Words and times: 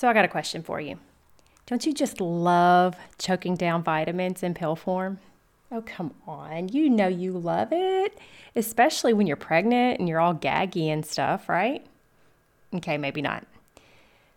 So, 0.00 0.08
I 0.08 0.14
got 0.14 0.24
a 0.24 0.28
question 0.28 0.62
for 0.62 0.80
you. 0.80 0.98
Don't 1.66 1.84
you 1.84 1.92
just 1.92 2.22
love 2.22 2.96
choking 3.18 3.54
down 3.54 3.82
vitamins 3.82 4.42
in 4.42 4.54
pill 4.54 4.74
form? 4.74 5.18
Oh, 5.70 5.82
come 5.82 6.14
on. 6.26 6.70
You 6.70 6.88
know 6.88 7.06
you 7.06 7.32
love 7.32 7.68
it, 7.70 8.16
especially 8.56 9.12
when 9.12 9.26
you're 9.26 9.36
pregnant 9.36 9.98
and 9.98 10.08
you're 10.08 10.18
all 10.18 10.34
gaggy 10.34 10.86
and 10.86 11.04
stuff, 11.04 11.50
right? 11.50 11.84
Okay, 12.74 12.96
maybe 12.96 13.20
not. 13.20 13.46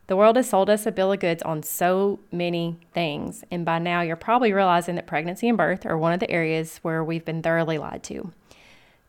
The 0.08 0.18
world 0.18 0.36
has 0.36 0.50
sold 0.50 0.70
us 0.70 0.86
a 0.86 0.92
bill 0.92 1.14
of 1.14 1.22
goods 1.22 1.42
on 1.44 1.64
so 1.64 2.20
many 2.30 2.76
things, 2.94 3.46
and 3.50 3.64
by 3.64 3.80
now 3.80 4.02
you're 4.02 4.18
probably 4.18 4.52
realizing 4.52 4.96
that 4.96 5.08
pregnancy 5.08 5.48
and 5.48 5.58
birth 5.58 5.86
are 5.86 5.98
one 5.98 6.12
of 6.12 6.20
the 6.20 6.30
areas 6.30 6.80
where 6.82 7.06
we've 7.06 7.24
been 7.24 7.42
thoroughly 7.42 7.78
lied 7.78 8.04
to. 8.04 8.34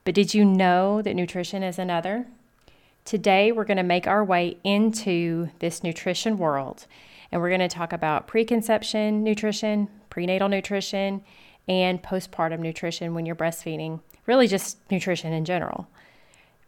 But 0.04 0.14
did 0.14 0.34
you 0.34 0.44
know 0.44 1.02
that 1.02 1.16
nutrition 1.16 1.64
is 1.64 1.80
another? 1.80 2.28
Today, 3.04 3.52
we're 3.52 3.64
going 3.64 3.76
to 3.76 3.82
make 3.82 4.06
our 4.06 4.24
way 4.24 4.56
into 4.64 5.50
this 5.58 5.82
nutrition 5.82 6.38
world, 6.38 6.86
and 7.30 7.42
we're 7.42 7.50
going 7.50 7.60
to 7.60 7.68
talk 7.68 7.92
about 7.92 8.26
preconception 8.26 9.22
nutrition, 9.22 9.90
prenatal 10.08 10.48
nutrition, 10.48 11.22
and 11.68 12.02
postpartum 12.02 12.60
nutrition 12.60 13.12
when 13.12 13.26
you're 13.26 13.36
breastfeeding, 13.36 14.00
really 14.24 14.48
just 14.48 14.78
nutrition 14.90 15.34
in 15.34 15.44
general. 15.44 15.86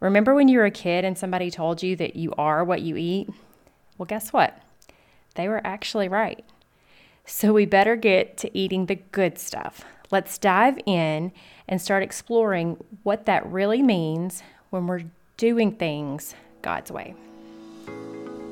Remember 0.00 0.34
when 0.34 0.48
you 0.48 0.58
were 0.58 0.66
a 0.66 0.70
kid 0.70 1.06
and 1.06 1.16
somebody 1.16 1.50
told 1.50 1.82
you 1.82 1.96
that 1.96 2.16
you 2.16 2.34
are 2.36 2.62
what 2.62 2.82
you 2.82 2.96
eat? 2.98 3.30
Well, 3.96 4.04
guess 4.04 4.30
what? 4.30 4.60
They 5.36 5.48
were 5.48 5.66
actually 5.66 6.08
right. 6.08 6.44
So 7.24 7.54
we 7.54 7.64
better 7.64 7.96
get 7.96 8.36
to 8.38 8.56
eating 8.56 8.86
the 8.86 8.96
good 8.96 9.38
stuff. 9.38 9.86
Let's 10.10 10.36
dive 10.36 10.78
in 10.84 11.32
and 11.66 11.80
start 11.80 12.02
exploring 12.02 12.76
what 13.04 13.24
that 13.24 13.50
really 13.50 13.82
means 13.82 14.42
when 14.68 14.86
we're 14.86 15.04
doing 15.36 15.70
things 15.72 16.34
God's 16.62 16.90
way. 16.90 17.14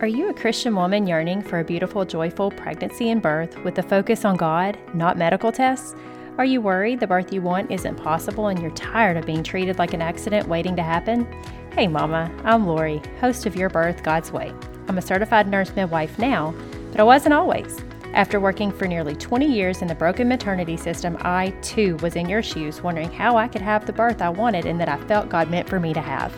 Are 0.01 0.07
you 0.07 0.29
a 0.29 0.35
Christian 0.35 0.77
woman 0.77 1.07
yearning 1.07 1.41
for 1.41 1.61
a 1.61 1.65
beautiful, 1.65 2.05
joyful 2.05 2.51
pregnancy 2.51 3.11
and 3.11 3.23
birth 3.23 3.57
with 3.65 3.79
a 3.79 3.83
focus 3.83 4.25
on 4.25 4.37
God, 4.37 4.79
not 4.93 5.17
medical 5.17 5.51
tests? 5.51 5.95
Are 6.37 6.45
you 6.45 6.61
worried 6.61 7.01
the 7.01 7.07
birth 7.07 7.33
you 7.33 7.41
want 7.41 7.71
isn't 7.71 7.97
possible 7.97 8.49
and 8.49 8.61
you're 8.61 8.71
tired 8.73 9.17
of 9.17 9.25
being 9.25 9.43
treated 9.43 9.79
like 9.79 9.95
an 9.95 10.03
accident 10.03 10.47
waiting 10.47 10.77
to 10.77 10.83
happen? 10.83 11.27
Hey, 11.73 11.89
Mama, 11.89 12.31
I'm 12.45 12.67
Lori, 12.67 13.01
host 13.19 13.47
of 13.47 13.57
Your 13.57 13.71
Birth 13.71 14.03
God's 14.03 14.31
Way. 14.31 14.53
I'm 14.87 14.99
a 14.99 15.03
certified 15.03 15.49
nurse 15.49 15.75
midwife 15.75 16.19
now, 16.19 16.55
but 16.91 17.01
I 17.01 17.05
wasn't 17.05 17.35
always. 17.35 17.81
After 18.15 18.39
working 18.39 18.71
for 18.71 18.87
nearly 18.87 19.17
20 19.17 19.45
years 19.45 19.83
in 19.83 19.89
the 19.89 19.95
broken 19.97 20.29
maternity 20.29 20.77
system, 20.77 21.17
I 21.23 21.51
too 21.63 21.97
was 21.97 22.15
in 22.15 22.29
your 22.29 22.45
shoes, 22.45 22.81
wondering 22.81 23.11
how 23.11 23.37
I 23.37 23.49
could 23.49 23.61
have 23.61 23.87
the 23.87 23.93
birth 23.93 24.23
I 24.23 24.29
wanted 24.29 24.67
and 24.67 24.81
that 24.81 24.89
I 24.89 24.99
felt 25.09 25.29
God 25.29 25.51
meant 25.51 25.69
for 25.69 25.81
me 25.81 25.93
to 25.93 26.01
have. 26.01 26.33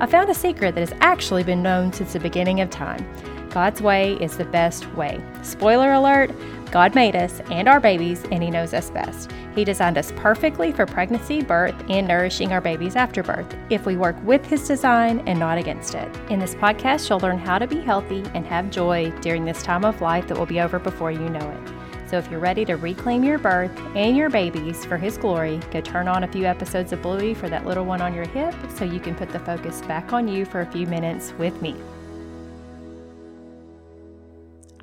I 0.00 0.06
found 0.06 0.28
a 0.28 0.34
secret 0.34 0.74
that 0.74 0.86
has 0.86 0.98
actually 1.00 1.42
been 1.42 1.62
known 1.62 1.94
since 1.94 2.12
the 2.12 2.20
beginning 2.20 2.60
of 2.60 2.68
time. 2.68 3.02
God's 3.54 3.80
way 3.80 4.14
is 4.14 4.36
the 4.36 4.44
best 4.46 4.92
way. 4.94 5.22
Spoiler 5.42 5.92
alert 5.92 6.32
God 6.72 6.96
made 6.96 7.14
us 7.14 7.40
and 7.52 7.68
our 7.68 7.78
babies, 7.78 8.24
and 8.32 8.42
He 8.42 8.50
knows 8.50 8.74
us 8.74 8.90
best. 8.90 9.30
He 9.54 9.64
designed 9.64 9.96
us 9.96 10.12
perfectly 10.16 10.72
for 10.72 10.86
pregnancy, 10.86 11.40
birth, 11.40 11.76
and 11.88 12.08
nourishing 12.08 12.52
our 12.52 12.60
babies 12.60 12.96
after 12.96 13.22
birth 13.22 13.46
if 13.70 13.86
we 13.86 13.96
work 13.96 14.16
with 14.24 14.44
His 14.44 14.66
design 14.66 15.22
and 15.28 15.38
not 15.38 15.56
against 15.56 15.94
it. 15.94 16.12
In 16.30 16.40
this 16.40 16.56
podcast, 16.56 17.08
you'll 17.08 17.20
learn 17.20 17.38
how 17.38 17.60
to 17.60 17.68
be 17.68 17.78
healthy 17.78 18.24
and 18.34 18.44
have 18.44 18.72
joy 18.72 19.12
during 19.20 19.44
this 19.44 19.62
time 19.62 19.84
of 19.84 20.00
life 20.00 20.26
that 20.26 20.36
will 20.36 20.46
be 20.46 20.60
over 20.60 20.80
before 20.80 21.12
you 21.12 21.30
know 21.30 21.48
it. 21.48 22.08
So 22.10 22.18
if 22.18 22.28
you're 22.28 22.40
ready 22.40 22.64
to 22.64 22.74
reclaim 22.74 23.22
your 23.22 23.38
birth 23.38 23.70
and 23.94 24.16
your 24.16 24.30
babies 24.30 24.84
for 24.84 24.96
His 24.96 25.16
glory, 25.16 25.60
go 25.70 25.80
turn 25.80 26.08
on 26.08 26.24
a 26.24 26.32
few 26.32 26.44
episodes 26.44 26.92
of 26.92 27.02
Bluey 27.02 27.34
for 27.34 27.48
that 27.48 27.64
little 27.64 27.84
one 27.84 28.00
on 28.00 28.14
your 28.14 28.26
hip 28.26 28.52
so 28.74 28.84
you 28.84 28.98
can 28.98 29.14
put 29.14 29.28
the 29.28 29.38
focus 29.38 29.80
back 29.82 30.12
on 30.12 30.26
you 30.26 30.44
for 30.44 30.62
a 30.62 30.72
few 30.72 30.88
minutes 30.88 31.32
with 31.38 31.62
me. 31.62 31.76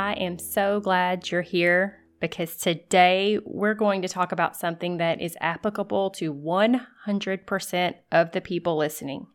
I 0.02 0.14
am 0.14 0.40
so 0.40 0.80
glad 0.80 1.30
you're 1.30 1.44
here 1.44 2.00
because 2.20 2.56
today 2.56 3.38
we're 3.46 3.76
going 3.76 4.02
to 4.02 4.08
talk 4.08 4.32
about 4.32 4.58
something 4.58 4.98
that 4.98 5.22
is 5.22 5.38
applicable 5.40 6.10
to 6.12 6.34
100% 6.34 7.94
of 8.12 8.32
the 8.32 8.42
people 8.42 8.78
listening. 8.78 9.28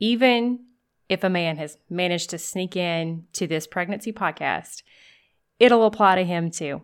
Even 0.00 0.64
if 1.08 1.22
a 1.22 1.30
man 1.30 1.58
has 1.58 1.78
managed 1.88 2.30
to 2.30 2.38
sneak 2.38 2.74
in 2.74 3.26
to 3.34 3.46
this 3.46 3.68
pregnancy 3.68 4.12
podcast, 4.12 4.82
it'll 5.60 5.86
apply 5.86 6.16
to 6.16 6.24
him 6.24 6.50
too. 6.50 6.82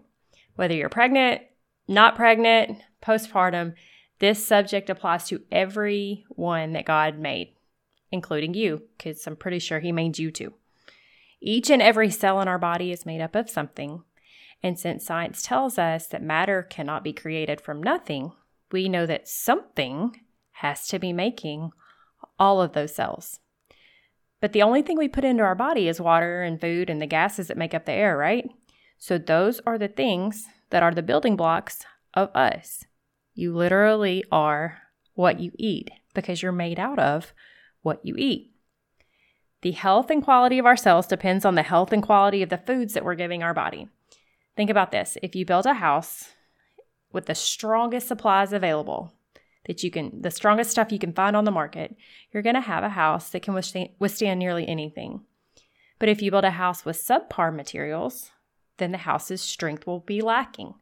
Whether 0.54 0.74
you're 0.74 0.88
pregnant, 0.88 1.42
not 1.88 2.14
pregnant, 2.14 2.78
postpartum, 3.02 3.74
this 4.20 4.46
subject 4.46 4.88
applies 4.88 5.26
to 5.26 5.42
everyone 5.50 6.74
that 6.74 6.84
God 6.84 7.18
made, 7.18 7.56
including 8.12 8.54
you, 8.54 8.82
because 8.96 9.26
I'm 9.26 9.34
pretty 9.34 9.58
sure 9.58 9.80
He 9.80 9.90
made 9.90 10.16
you 10.16 10.30
too. 10.30 10.52
Each 11.40 11.70
and 11.70 11.80
every 11.80 12.10
cell 12.10 12.40
in 12.40 12.48
our 12.48 12.58
body 12.58 12.92
is 12.92 13.06
made 13.06 13.20
up 13.20 13.34
of 13.34 13.48
something. 13.48 14.02
And 14.62 14.78
since 14.78 15.04
science 15.06 15.42
tells 15.42 15.78
us 15.78 16.06
that 16.08 16.22
matter 16.22 16.62
cannot 16.62 17.02
be 17.02 17.12
created 17.12 17.60
from 17.60 17.82
nothing, 17.82 18.32
we 18.70 18.88
know 18.88 19.06
that 19.06 19.28
something 19.28 20.20
has 20.52 20.86
to 20.88 20.98
be 20.98 21.12
making 21.12 21.70
all 22.38 22.60
of 22.60 22.72
those 22.72 22.94
cells. 22.94 23.40
But 24.40 24.52
the 24.52 24.62
only 24.62 24.82
thing 24.82 24.98
we 24.98 25.08
put 25.08 25.24
into 25.24 25.42
our 25.42 25.54
body 25.54 25.88
is 25.88 26.00
water 26.00 26.42
and 26.42 26.60
food 26.60 26.90
and 26.90 27.00
the 27.00 27.06
gases 27.06 27.48
that 27.48 27.56
make 27.56 27.74
up 27.74 27.86
the 27.86 27.92
air, 27.92 28.16
right? 28.16 28.50
So 28.98 29.18
those 29.18 29.60
are 29.66 29.78
the 29.78 29.88
things 29.88 30.46
that 30.70 30.82
are 30.82 30.94
the 30.94 31.02
building 31.02 31.36
blocks 31.36 31.84
of 32.14 32.34
us. 32.34 32.84
You 33.34 33.54
literally 33.54 34.24
are 34.30 34.78
what 35.14 35.40
you 35.40 35.52
eat 35.58 35.90
because 36.14 36.42
you're 36.42 36.52
made 36.52 36.78
out 36.78 36.98
of 36.98 37.32
what 37.82 38.04
you 38.04 38.14
eat. 38.18 38.52
The 39.62 39.72
health 39.72 40.10
and 40.10 40.22
quality 40.22 40.58
of 40.58 40.66
our 40.66 40.76
cells 40.76 41.06
depends 41.06 41.44
on 41.44 41.54
the 41.54 41.62
health 41.62 41.92
and 41.92 42.02
quality 42.02 42.42
of 42.42 42.48
the 42.48 42.58
foods 42.58 42.94
that 42.94 43.04
we're 43.04 43.14
giving 43.14 43.42
our 43.42 43.52
body. 43.52 43.88
Think 44.56 44.70
about 44.70 44.90
this 44.90 45.18
if 45.22 45.34
you 45.34 45.44
build 45.44 45.66
a 45.66 45.74
house 45.74 46.30
with 47.12 47.26
the 47.26 47.34
strongest 47.34 48.08
supplies 48.08 48.52
available, 48.52 49.12
that 49.66 49.82
you 49.82 49.90
can, 49.90 50.22
the 50.22 50.30
strongest 50.30 50.70
stuff 50.70 50.92
you 50.92 50.98
can 50.98 51.12
find 51.12 51.36
on 51.36 51.44
the 51.44 51.50
market, 51.50 51.96
you're 52.32 52.42
going 52.42 52.54
to 52.54 52.60
have 52.60 52.84
a 52.84 52.90
house 52.90 53.30
that 53.30 53.42
can 53.42 53.52
withstand, 53.52 53.90
withstand 53.98 54.38
nearly 54.38 54.66
anything. 54.66 55.22
But 55.98 56.08
if 56.08 56.22
you 56.22 56.30
build 56.30 56.44
a 56.44 56.52
house 56.52 56.84
with 56.84 56.96
subpar 56.96 57.54
materials, 57.54 58.30
then 58.78 58.92
the 58.92 58.98
house's 58.98 59.42
strength 59.42 59.86
will 59.86 60.00
be 60.00 60.22
lacking. 60.22 60.74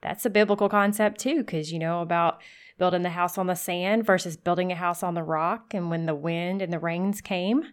That's 0.00 0.24
a 0.24 0.30
biblical 0.30 0.68
concept 0.68 1.18
too, 1.18 1.38
because 1.38 1.72
you 1.72 1.78
know 1.80 2.00
about 2.02 2.40
building 2.78 3.02
the 3.02 3.10
house 3.10 3.38
on 3.38 3.48
the 3.48 3.54
sand 3.56 4.06
versus 4.06 4.36
building 4.36 4.70
a 4.70 4.76
house 4.76 5.02
on 5.02 5.14
the 5.14 5.22
rock. 5.22 5.74
And 5.74 5.90
when 5.90 6.06
the 6.06 6.14
wind 6.14 6.62
and 6.62 6.72
the 6.72 6.78
rains 6.78 7.20
came, 7.20 7.64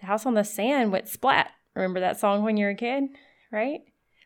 the 0.00 0.06
house 0.06 0.26
on 0.26 0.34
the 0.34 0.44
sand 0.44 0.92
went 0.92 1.08
splat. 1.08 1.52
Remember 1.74 2.00
that 2.00 2.18
song 2.18 2.42
when 2.42 2.56
you 2.56 2.64
were 2.64 2.72
a 2.72 2.74
kid, 2.74 3.04
right? 3.52 3.80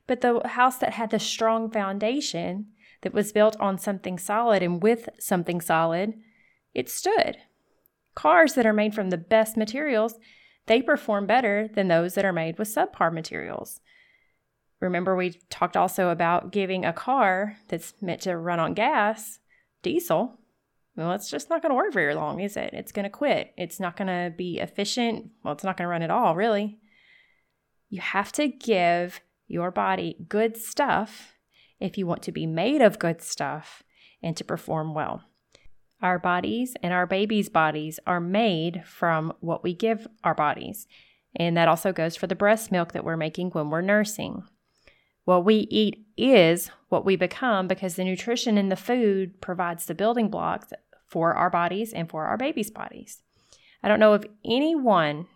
But 0.06 0.20
the 0.20 0.40
house 0.46 0.78
that 0.78 0.94
had 0.94 1.10
the 1.10 1.18
strong 1.18 1.70
foundation 1.70 2.66
that 3.02 3.12
was 3.12 3.32
built 3.32 3.56
on 3.60 3.78
something 3.78 4.18
solid 4.18 4.62
and 4.62 4.82
with 4.82 5.08
something 5.18 5.60
solid, 5.60 6.14
it 6.72 6.88
stood. 6.88 7.38
Cars 8.14 8.54
that 8.54 8.66
are 8.66 8.72
made 8.72 8.94
from 8.94 9.10
the 9.10 9.18
best 9.18 9.56
materials, 9.56 10.14
they 10.66 10.80
perform 10.80 11.26
better 11.26 11.68
than 11.74 11.88
those 11.88 12.14
that 12.14 12.24
are 12.24 12.32
made 12.32 12.58
with 12.58 12.74
subpar 12.74 13.12
materials. 13.12 13.80
Remember, 14.80 15.16
we 15.16 15.40
talked 15.50 15.76
also 15.76 16.10
about 16.10 16.52
giving 16.52 16.84
a 16.84 16.92
car 16.92 17.56
that's 17.68 17.94
meant 18.00 18.22
to 18.22 18.36
run 18.36 18.60
on 18.60 18.74
gas, 18.74 19.38
diesel, 19.82 20.38
well, 20.96 21.12
it's 21.12 21.30
just 21.30 21.50
not 21.50 21.60
going 21.60 21.70
to 21.70 21.76
work 21.76 21.92
very 21.92 22.14
long, 22.14 22.40
is 22.40 22.56
it? 22.56 22.70
It's 22.72 22.92
going 22.92 23.04
to 23.04 23.10
quit. 23.10 23.52
It's 23.56 23.80
not 23.80 23.96
going 23.96 24.08
to 24.08 24.32
be 24.36 24.60
efficient. 24.60 25.30
Well, 25.42 25.54
it's 25.54 25.64
not 25.64 25.76
going 25.76 25.86
to 25.86 25.90
run 25.90 26.02
at 26.02 26.10
all, 26.10 26.36
really. 26.36 26.78
You 27.88 28.00
have 28.00 28.30
to 28.32 28.48
give 28.48 29.20
your 29.46 29.70
body 29.70 30.16
good 30.28 30.56
stuff 30.56 31.34
if 31.80 31.98
you 31.98 32.06
want 32.06 32.22
to 32.22 32.32
be 32.32 32.46
made 32.46 32.80
of 32.80 32.98
good 32.98 33.20
stuff 33.20 33.82
and 34.22 34.36
to 34.36 34.44
perform 34.44 34.94
well. 34.94 35.22
Our 36.00 36.18
bodies 36.18 36.74
and 36.82 36.92
our 36.92 37.06
babies' 37.06 37.48
bodies 37.48 37.98
are 38.06 38.20
made 38.20 38.82
from 38.86 39.32
what 39.40 39.64
we 39.64 39.74
give 39.74 40.06
our 40.22 40.34
bodies. 40.34 40.86
And 41.34 41.56
that 41.56 41.68
also 41.68 41.92
goes 41.92 42.14
for 42.14 42.26
the 42.26 42.36
breast 42.36 42.70
milk 42.70 42.92
that 42.92 43.04
we're 43.04 43.16
making 43.16 43.50
when 43.50 43.70
we're 43.70 43.80
nursing. 43.80 44.44
What 45.24 45.44
we 45.44 45.66
eat 45.70 46.03
is 46.16 46.70
what 46.88 47.04
we 47.04 47.16
become 47.16 47.66
because 47.66 47.96
the 47.96 48.04
nutrition 48.04 48.56
in 48.56 48.68
the 48.68 48.76
food 48.76 49.40
provides 49.40 49.86
the 49.86 49.94
building 49.94 50.28
blocks 50.28 50.72
for 51.06 51.34
our 51.34 51.50
bodies 51.50 51.92
and 51.92 52.08
for 52.08 52.26
our 52.26 52.36
babies' 52.36 52.70
bodies. 52.70 53.22
I 53.82 53.88
don't 53.88 54.00
know 54.00 54.14
of 54.14 54.26
anyone 54.44 55.26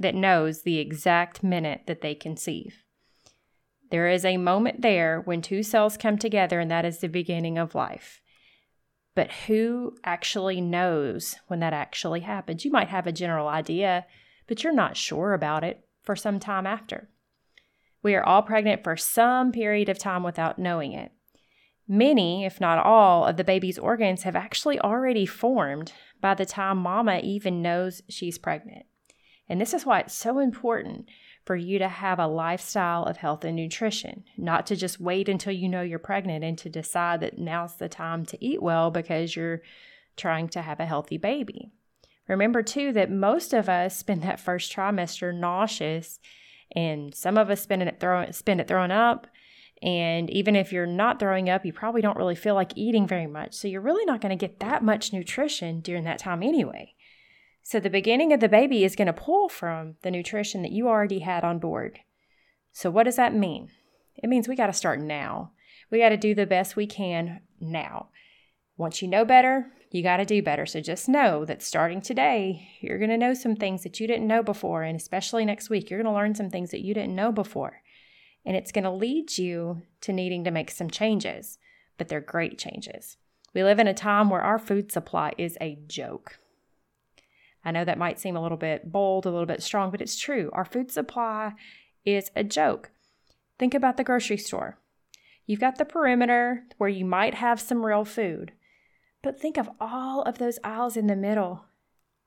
that 0.00 0.14
knows 0.14 0.62
the 0.62 0.78
exact 0.78 1.42
minute 1.42 1.82
that 1.86 2.00
they 2.00 2.14
conceive. 2.14 2.84
There 3.90 4.08
is 4.08 4.24
a 4.24 4.36
moment 4.36 4.82
there 4.82 5.20
when 5.20 5.42
two 5.42 5.62
cells 5.62 5.96
come 5.96 6.18
together, 6.18 6.60
and 6.60 6.70
that 6.70 6.84
is 6.84 6.98
the 6.98 7.08
beginning 7.08 7.58
of 7.58 7.74
life. 7.74 8.20
But 9.14 9.30
who 9.46 9.96
actually 10.04 10.60
knows 10.60 11.36
when 11.48 11.60
that 11.60 11.74
actually 11.74 12.20
happens? 12.20 12.64
You 12.64 12.70
might 12.70 12.88
have 12.88 13.06
a 13.06 13.12
general 13.12 13.48
idea, 13.48 14.06
but 14.46 14.64
you're 14.64 14.72
not 14.72 14.96
sure 14.96 15.34
about 15.34 15.62
it 15.62 15.86
for 16.02 16.16
some 16.16 16.40
time 16.40 16.66
after. 16.66 17.10
We 18.02 18.14
are 18.14 18.24
all 18.24 18.42
pregnant 18.42 18.82
for 18.82 18.96
some 18.96 19.52
period 19.52 19.88
of 19.88 19.98
time 19.98 20.22
without 20.22 20.58
knowing 20.58 20.92
it. 20.92 21.12
Many, 21.88 22.44
if 22.44 22.60
not 22.60 22.84
all, 22.84 23.26
of 23.26 23.36
the 23.36 23.44
baby's 23.44 23.78
organs 23.78 24.22
have 24.22 24.36
actually 24.36 24.80
already 24.80 25.26
formed 25.26 25.92
by 26.20 26.34
the 26.34 26.46
time 26.46 26.78
mama 26.78 27.20
even 27.22 27.62
knows 27.62 28.02
she's 28.08 28.38
pregnant. 28.38 28.86
And 29.48 29.60
this 29.60 29.74
is 29.74 29.84
why 29.84 30.00
it's 30.00 30.14
so 30.14 30.38
important 30.38 31.06
for 31.44 31.56
you 31.56 31.78
to 31.78 31.88
have 31.88 32.18
a 32.18 32.26
lifestyle 32.26 33.04
of 33.04 33.16
health 33.16 33.44
and 33.44 33.56
nutrition, 33.56 34.24
not 34.36 34.66
to 34.66 34.76
just 34.76 35.00
wait 35.00 35.28
until 35.28 35.52
you 35.52 35.68
know 35.68 35.82
you're 35.82 35.98
pregnant 35.98 36.44
and 36.44 36.56
to 36.58 36.68
decide 36.68 37.20
that 37.20 37.38
now's 37.38 37.76
the 37.76 37.88
time 37.88 38.24
to 38.26 38.44
eat 38.44 38.62
well 38.62 38.90
because 38.90 39.34
you're 39.34 39.60
trying 40.16 40.48
to 40.48 40.62
have 40.62 40.78
a 40.78 40.86
healthy 40.86 41.18
baby. 41.18 41.72
Remember, 42.28 42.62
too, 42.62 42.92
that 42.92 43.10
most 43.10 43.52
of 43.52 43.68
us 43.68 43.98
spend 43.98 44.22
that 44.22 44.38
first 44.38 44.74
trimester 44.74 45.34
nauseous, 45.34 46.20
and 46.74 47.14
some 47.14 47.36
of 47.36 47.50
us 47.50 47.62
spend 47.62 47.82
it 47.82 48.00
throwing, 48.00 48.32
spend 48.32 48.60
it 48.60 48.68
throwing 48.68 48.90
up. 48.90 49.26
And 49.82 50.30
even 50.30 50.54
if 50.54 50.72
you're 50.72 50.86
not 50.86 51.18
throwing 51.18 51.50
up, 51.50 51.66
you 51.66 51.72
probably 51.72 52.02
don't 52.02 52.16
really 52.16 52.36
feel 52.36 52.54
like 52.54 52.72
eating 52.76 53.06
very 53.06 53.26
much. 53.26 53.54
So 53.54 53.66
you're 53.66 53.80
really 53.80 54.04
not 54.04 54.20
going 54.20 54.36
to 54.36 54.46
get 54.46 54.60
that 54.60 54.84
much 54.84 55.12
nutrition 55.12 55.80
during 55.80 56.04
that 56.04 56.18
time 56.18 56.42
anyway. 56.42 56.94
So 57.64 57.80
the 57.80 57.90
beginning 57.90 58.32
of 58.32 58.40
the 58.40 58.48
baby 58.48 58.84
is 58.84 58.96
going 58.96 59.06
to 59.06 59.12
pull 59.12 59.48
from 59.48 59.96
the 60.02 60.10
nutrition 60.10 60.62
that 60.62 60.72
you 60.72 60.88
already 60.88 61.20
had 61.20 61.42
on 61.44 61.58
board. 61.58 62.00
So 62.72 62.90
what 62.90 63.04
does 63.04 63.16
that 63.16 63.34
mean? 63.34 63.70
It 64.16 64.28
means 64.28 64.46
we 64.46 64.56
got 64.56 64.66
to 64.68 64.72
start 64.72 65.00
now. 65.00 65.52
We 65.90 65.98
got 65.98 66.10
to 66.10 66.16
do 66.16 66.34
the 66.34 66.46
best 66.46 66.76
we 66.76 66.86
can 66.86 67.40
now. 67.60 68.08
Once 68.76 69.02
you 69.02 69.08
know 69.08 69.24
better, 69.24 69.66
you 69.94 70.02
got 70.02 70.18
to 70.18 70.24
do 70.24 70.42
better. 70.42 70.66
So 70.66 70.80
just 70.80 71.08
know 71.08 71.44
that 71.44 71.62
starting 71.62 72.00
today, 72.00 72.68
you're 72.80 72.98
going 72.98 73.10
to 73.10 73.18
know 73.18 73.34
some 73.34 73.56
things 73.56 73.82
that 73.82 74.00
you 74.00 74.06
didn't 74.06 74.26
know 74.26 74.42
before. 74.42 74.82
And 74.82 74.96
especially 74.96 75.44
next 75.44 75.70
week, 75.70 75.90
you're 75.90 76.02
going 76.02 76.12
to 76.12 76.18
learn 76.18 76.34
some 76.34 76.50
things 76.50 76.70
that 76.70 76.84
you 76.84 76.94
didn't 76.94 77.14
know 77.14 77.32
before. 77.32 77.82
And 78.44 78.56
it's 78.56 78.72
going 78.72 78.84
to 78.84 78.90
lead 78.90 79.38
you 79.38 79.82
to 80.00 80.12
needing 80.12 80.44
to 80.44 80.50
make 80.50 80.70
some 80.70 80.90
changes, 80.90 81.58
but 81.98 82.08
they're 82.08 82.20
great 82.20 82.58
changes. 82.58 83.16
We 83.54 83.62
live 83.62 83.78
in 83.78 83.86
a 83.86 83.94
time 83.94 84.30
where 84.30 84.40
our 84.40 84.58
food 84.58 84.90
supply 84.90 85.32
is 85.36 85.58
a 85.60 85.78
joke. 85.86 86.38
I 87.64 87.70
know 87.70 87.84
that 87.84 87.98
might 87.98 88.18
seem 88.18 88.36
a 88.36 88.42
little 88.42 88.58
bit 88.58 88.90
bold, 88.90 89.26
a 89.26 89.30
little 89.30 89.46
bit 89.46 89.62
strong, 89.62 89.90
but 89.90 90.00
it's 90.00 90.18
true. 90.18 90.50
Our 90.52 90.64
food 90.64 90.90
supply 90.90 91.52
is 92.04 92.30
a 92.34 92.42
joke. 92.42 92.90
Think 93.58 93.74
about 93.74 93.96
the 93.96 94.04
grocery 94.04 94.38
store. 94.38 94.78
You've 95.46 95.60
got 95.60 95.76
the 95.76 95.84
perimeter 95.84 96.64
where 96.78 96.88
you 96.88 97.04
might 97.04 97.34
have 97.34 97.60
some 97.60 97.84
real 97.84 98.04
food, 98.04 98.52
but 99.22 99.40
think 99.40 99.56
of 99.56 99.70
all 99.80 100.22
of 100.22 100.38
those 100.38 100.58
aisles 100.64 100.96
in 100.96 101.06
the 101.06 101.16
middle. 101.16 101.64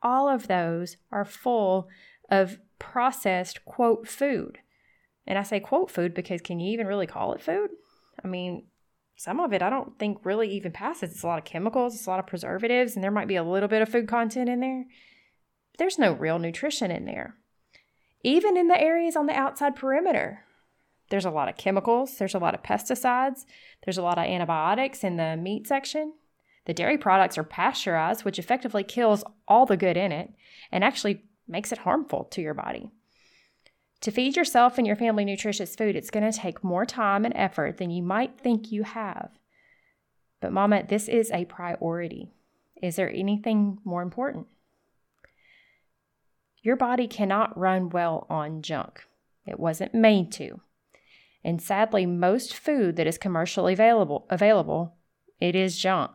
All 0.02 0.30
of 0.30 0.48
those 0.48 0.98
are 1.12 1.26
full 1.26 1.88
of 2.30 2.60
processed, 2.80 3.66
quote, 3.66 4.08
food. 4.08 4.60
And 5.28 5.38
I 5.38 5.44
say 5.44 5.60
quote 5.60 5.92
food 5.92 6.14
because 6.14 6.42
can 6.42 6.60
you 6.60 6.72
even 6.72 6.88
really 6.88 7.08
call 7.08 7.34
it 7.34 7.42
food? 7.42 7.72
I 8.24 8.28
mean, 8.28 8.68
some 9.16 9.40
of 9.40 9.54
it 9.54 9.62
I 9.62 9.70
don't 9.70 9.98
think 9.98 10.20
really 10.24 10.50
even 10.52 10.72
passes. 10.72 11.12
It's 11.12 11.24
a 11.24 11.28
lot 11.28 11.40
of 11.40 11.46
chemicals, 11.46 11.96
it's 11.96 12.08
a 12.08 12.10
lot 12.10 12.20
of 12.20 12.28
preservatives, 12.28 12.96
and 12.96 13.04
there 13.04 13.12
might 13.12 13.28
be 13.28 13.36
a 13.36 13.44
little 13.44 13.70
bit 13.70 13.82
of 13.82 13.90
food 13.90 14.08
content 14.08 14.50
in 14.50 14.60
there 14.60 14.86
there's 15.78 16.00
no 16.00 16.14
real 16.14 16.40
nutrition 16.40 16.92
in 16.92 17.06
there. 17.06 17.36
Even 18.24 18.58
in 18.58 18.68
the 18.68 18.80
areas 18.80 19.16
on 19.16 19.28
the 19.28 19.34
outside 19.34 19.76
perimeter, 19.76 20.44
there's 21.10 21.26
a 21.26 21.32
lot 21.32 21.50
of 21.50 21.58
chemicals, 21.58 22.18
there's 22.18 22.34
a 22.34 22.40
lot 22.40 22.56
of 22.56 22.64
pesticides, 22.64 23.46
there's 23.84 23.98
a 23.98 24.02
lot 24.02 24.18
of 24.18 24.26
antibiotics 24.26 25.04
in 25.04 25.18
the 25.18 25.38
meat 25.38 25.68
section. 25.68 26.14
The 26.66 26.74
dairy 26.74 26.98
products 26.98 27.38
are 27.38 27.44
pasteurized, 27.44 28.26
which 28.26 28.40
effectively 28.40 28.84
kills 28.84 29.24
all 29.48 29.66
the 29.66 29.78
good 29.78 29.98
in 29.98 30.12
it 30.12 30.32
and 30.72 30.84
actually 30.84 31.24
makes 31.48 31.72
it 31.72 31.80
harmful 31.80 32.26
to 32.26 32.42
your 32.42 32.54
body. 32.54 32.90
To 34.02 34.12
feed 34.12 34.36
yourself 34.36 34.78
and 34.78 34.86
your 34.86 34.96
family 34.96 35.26
nutritious 35.26 35.76
food, 35.76 35.96
it's 35.96 36.12
going 36.12 36.30
to 36.30 36.38
take 36.38 36.64
more 36.64 36.86
time 36.86 37.26
and 37.26 37.34
effort 37.36 37.78
than 37.78 37.92
you 37.92 38.04
might 38.04 38.40
think 38.40 38.72
you 38.72 38.84
have. 38.84 39.32
But, 40.42 40.52
Mama, 40.52 40.84
this 40.88 41.08
is 41.08 41.32
a 41.32 41.46
priority. 41.46 42.32
Is 42.82 42.98
there 42.98 43.10
anything 43.10 43.80
more 43.84 44.02
important? 44.02 44.48
Your 46.62 46.76
body 46.76 47.08
cannot 47.08 47.58
run 47.58 47.90
well 47.90 48.26
on 48.30 48.62
junk. 48.62 49.06
It 49.46 49.60
wasn't 49.60 49.94
made 49.94 50.32
to. 50.34 50.62
And 51.44 51.62
sadly, 51.62 52.08
most 52.08 52.56
food 52.56 52.96
that 52.96 53.06
is 53.06 53.20
commercially 53.20 53.74
available 53.74 54.26
available, 54.30 54.96
it 55.40 55.56
is 55.56 55.78
junk. 55.78 56.12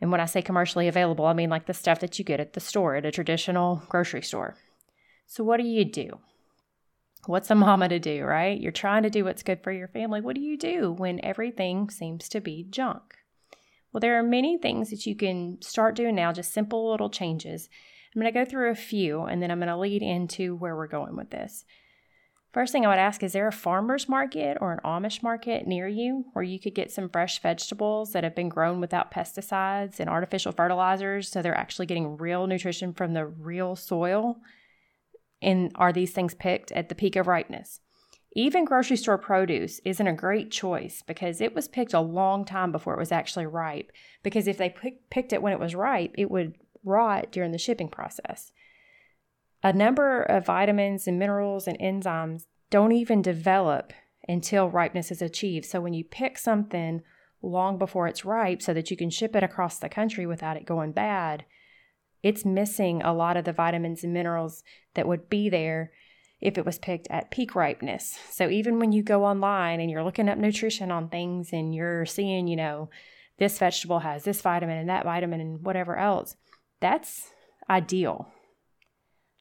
And 0.00 0.10
when 0.10 0.20
I 0.20 0.26
say 0.26 0.42
commercially 0.42 0.88
available, 0.88 1.24
I 1.24 1.32
mean 1.32 1.50
like 1.50 1.66
the 1.66 1.74
stuff 1.74 2.00
that 2.00 2.18
you 2.18 2.24
get 2.24 2.40
at 2.40 2.52
the 2.52 2.60
store, 2.60 2.96
at 2.96 3.06
a 3.06 3.10
traditional 3.10 3.82
grocery 3.88 4.22
store. 4.22 4.56
So 5.26 5.42
what 5.42 5.58
do 5.58 5.66
you 5.66 5.84
do? 5.84 6.20
What's 7.26 7.50
a 7.50 7.54
mama 7.54 7.88
to 7.88 7.98
do, 7.98 8.24
right? 8.24 8.60
You're 8.60 8.72
trying 8.72 9.02
to 9.02 9.10
do 9.10 9.24
what's 9.24 9.42
good 9.42 9.62
for 9.62 9.72
your 9.72 9.88
family. 9.88 10.20
What 10.20 10.36
do 10.36 10.42
you 10.42 10.56
do 10.56 10.92
when 10.92 11.24
everything 11.24 11.90
seems 11.90 12.28
to 12.28 12.40
be 12.40 12.66
junk? 12.68 13.02
Well, 13.92 14.00
there 14.00 14.18
are 14.18 14.22
many 14.22 14.58
things 14.58 14.90
that 14.90 15.06
you 15.06 15.16
can 15.16 15.60
start 15.62 15.96
doing 15.96 16.14
now, 16.14 16.32
just 16.32 16.52
simple 16.52 16.90
little 16.90 17.10
changes 17.10 17.68
I'm 18.16 18.22
going 18.22 18.32
to 18.32 18.44
go 18.44 18.48
through 18.50 18.70
a 18.70 18.74
few 18.74 19.22
and 19.22 19.42
then 19.42 19.50
I'm 19.50 19.58
going 19.58 19.68
to 19.68 19.76
lead 19.76 20.02
into 20.02 20.56
where 20.56 20.74
we're 20.74 20.86
going 20.86 21.16
with 21.16 21.28
this. 21.28 21.66
First 22.56 22.72
thing 22.72 22.86
I 22.86 22.88
would 22.88 22.98
ask 22.98 23.22
is 23.22 23.34
there 23.34 23.48
a 23.48 23.52
farmer's 23.52 24.08
market 24.08 24.56
or 24.62 24.72
an 24.72 24.80
Amish 24.82 25.22
market 25.22 25.66
near 25.66 25.86
you 25.86 26.24
where 26.32 26.42
you 26.42 26.58
could 26.58 26.74
get 26.74 26.90
some 26.90 27.10
fresh 27.10 27.38
vegetables 27.42 28.12
that 28.12 28.24
have 28.24 28.34
been 28.34 28.48
grown 28.48 28.80
without 28.80 29.10
pesticides 29.10 30.00
and 30.00 30.08
artificial 30.08 30.52
fertilizers 30.52 31.28
so 31.28 31.42
they're 31.42 31.54
actually 31.54 31.84
getting 31.84 32.16
real 32.16 32.46
nutrition 32.46 32.94
from 32.94 33.12
the 33.12 33.26
real 33.26 33.76
soil? 33.76 34.38
And 35.42 35.70
are 35.74 35.92
these 35.92 36.12
things 36.12 36.32
picked 36.32 36.72
at 36.72 36.88
the 36.88 36.94
peak 36.94 37.14
of 37.16 37.26
ripeness? 37.26 37.80
Even 38.34 38.64
grocery 38.64 38.96
store 38.96 39.18
produce 39.18 39.78
isn't 39.84 40.06
a 40.06 40.14
great 40.14 40.50
choice 40.50 41.02
because 41.06 41.42
it 41.42 41.54
was 41.54 41.68
picked 41.68 41.92
a 41.92 42.00
long 42.00 42.46
time 42.46 42.72
before 42.72 42.94
it 42.94 42.98
was 42.98 43.12
actually 43.12 43.44
ripe. 43.44 43.92
Because 44.22 44.48
if 44.48 44.56
they 44.56 44.74
picked 45.10 45.34
it 45.34 45.42
when 45.42 45.52
it 45.52 45.60
was 45.60 45.74
ripe, 45.74 46.14
it 46.16 46.30
would 46.30 46.54
rot 46.84 47.30
during 47.30 47.52
the 47.52 47.58
shipping 47.58 47.88
process. 47.88 48.50
A 49.66 49.72
number 49.72 50.22
of 50.22 50.46
vitamins 50.46 51.08
and 51.08 51.18
minerals 51.18 51.66
and 51.66 51.76
enzymes 51.80 52.44
don't 52.70 52.92
even 52.92 53.20
develop 53.20 53.92
until 54.28 54.70
ripeness 54.70 55.10
is 55.10 55.20
achieved. 55.20 55.66
So 55.66 55.80
when 55.80 55.92
you 55.92 56.04
pick 56.04 56.38
something 56.38 57.02
long 57.42 57.76
before 57.76 58.06
it's 58.06 58.24
ripe 58.24 58.62
so 58.62 58.72
that 58.72 58.92
you 58.92 58.96
can 58.96 59.10
ship 59.10 59.34
it 59.34 59.42
across 59.42 59.80
the 59.80 59.88
country 59.88 60.24
without 60.24 60.56
it 60.56 60.66
going 60.66 60.92
bad, 60.92 61.46
it's 62.22 62.44
missing 62.44 63.02
a 63.02 63.12
lot 63.12 63.36
of 63.36 63.44
the 63.44 63.52
vitamins 63.52 64.04
and 64.04 64.12
minerals 64.12 64.62
that 64.94 65.08
would 65.08 65.28
be 65.28 65.48
there 65.48 65.90
if 66.40 66.56
it 66.56 66.64
was 66.64 66.78
picked 66.78 67.08
at 67.10 67.32
peak 67.32 67.56
ripeness. 67.56 68.16
So 68.30 68.48
even 68.48 68.78
when 68.78 68.92
you 68.92 69.02
go 69.02 69.24
online 69.24 69.80
and 69.80 69.90
you're 69.90 70.04
looking 70.04 70.28
up 70.28 70.38
nutrition 70.38 70.92
on 70.92 71.08
things 71.08 71.52
and 71.52 71.74
you're 71.74 72.06
seeing, 72.06 72.46
you 72.46 72.54
know, 72.54 72.88
this 73.40 73.58
vegetable 73.58 73.98
has 73.98 74.22
this 74.22 74.40
vitamin 74.42 74.78
and 74.78 74.88
that 74.90 75.02
vitamin 75.02 75.40
and 75.40 75.66
whatever 75.66 75.96
else, 75.96 76.36
that's 76.78 77.32
ideal. 77.68 78.30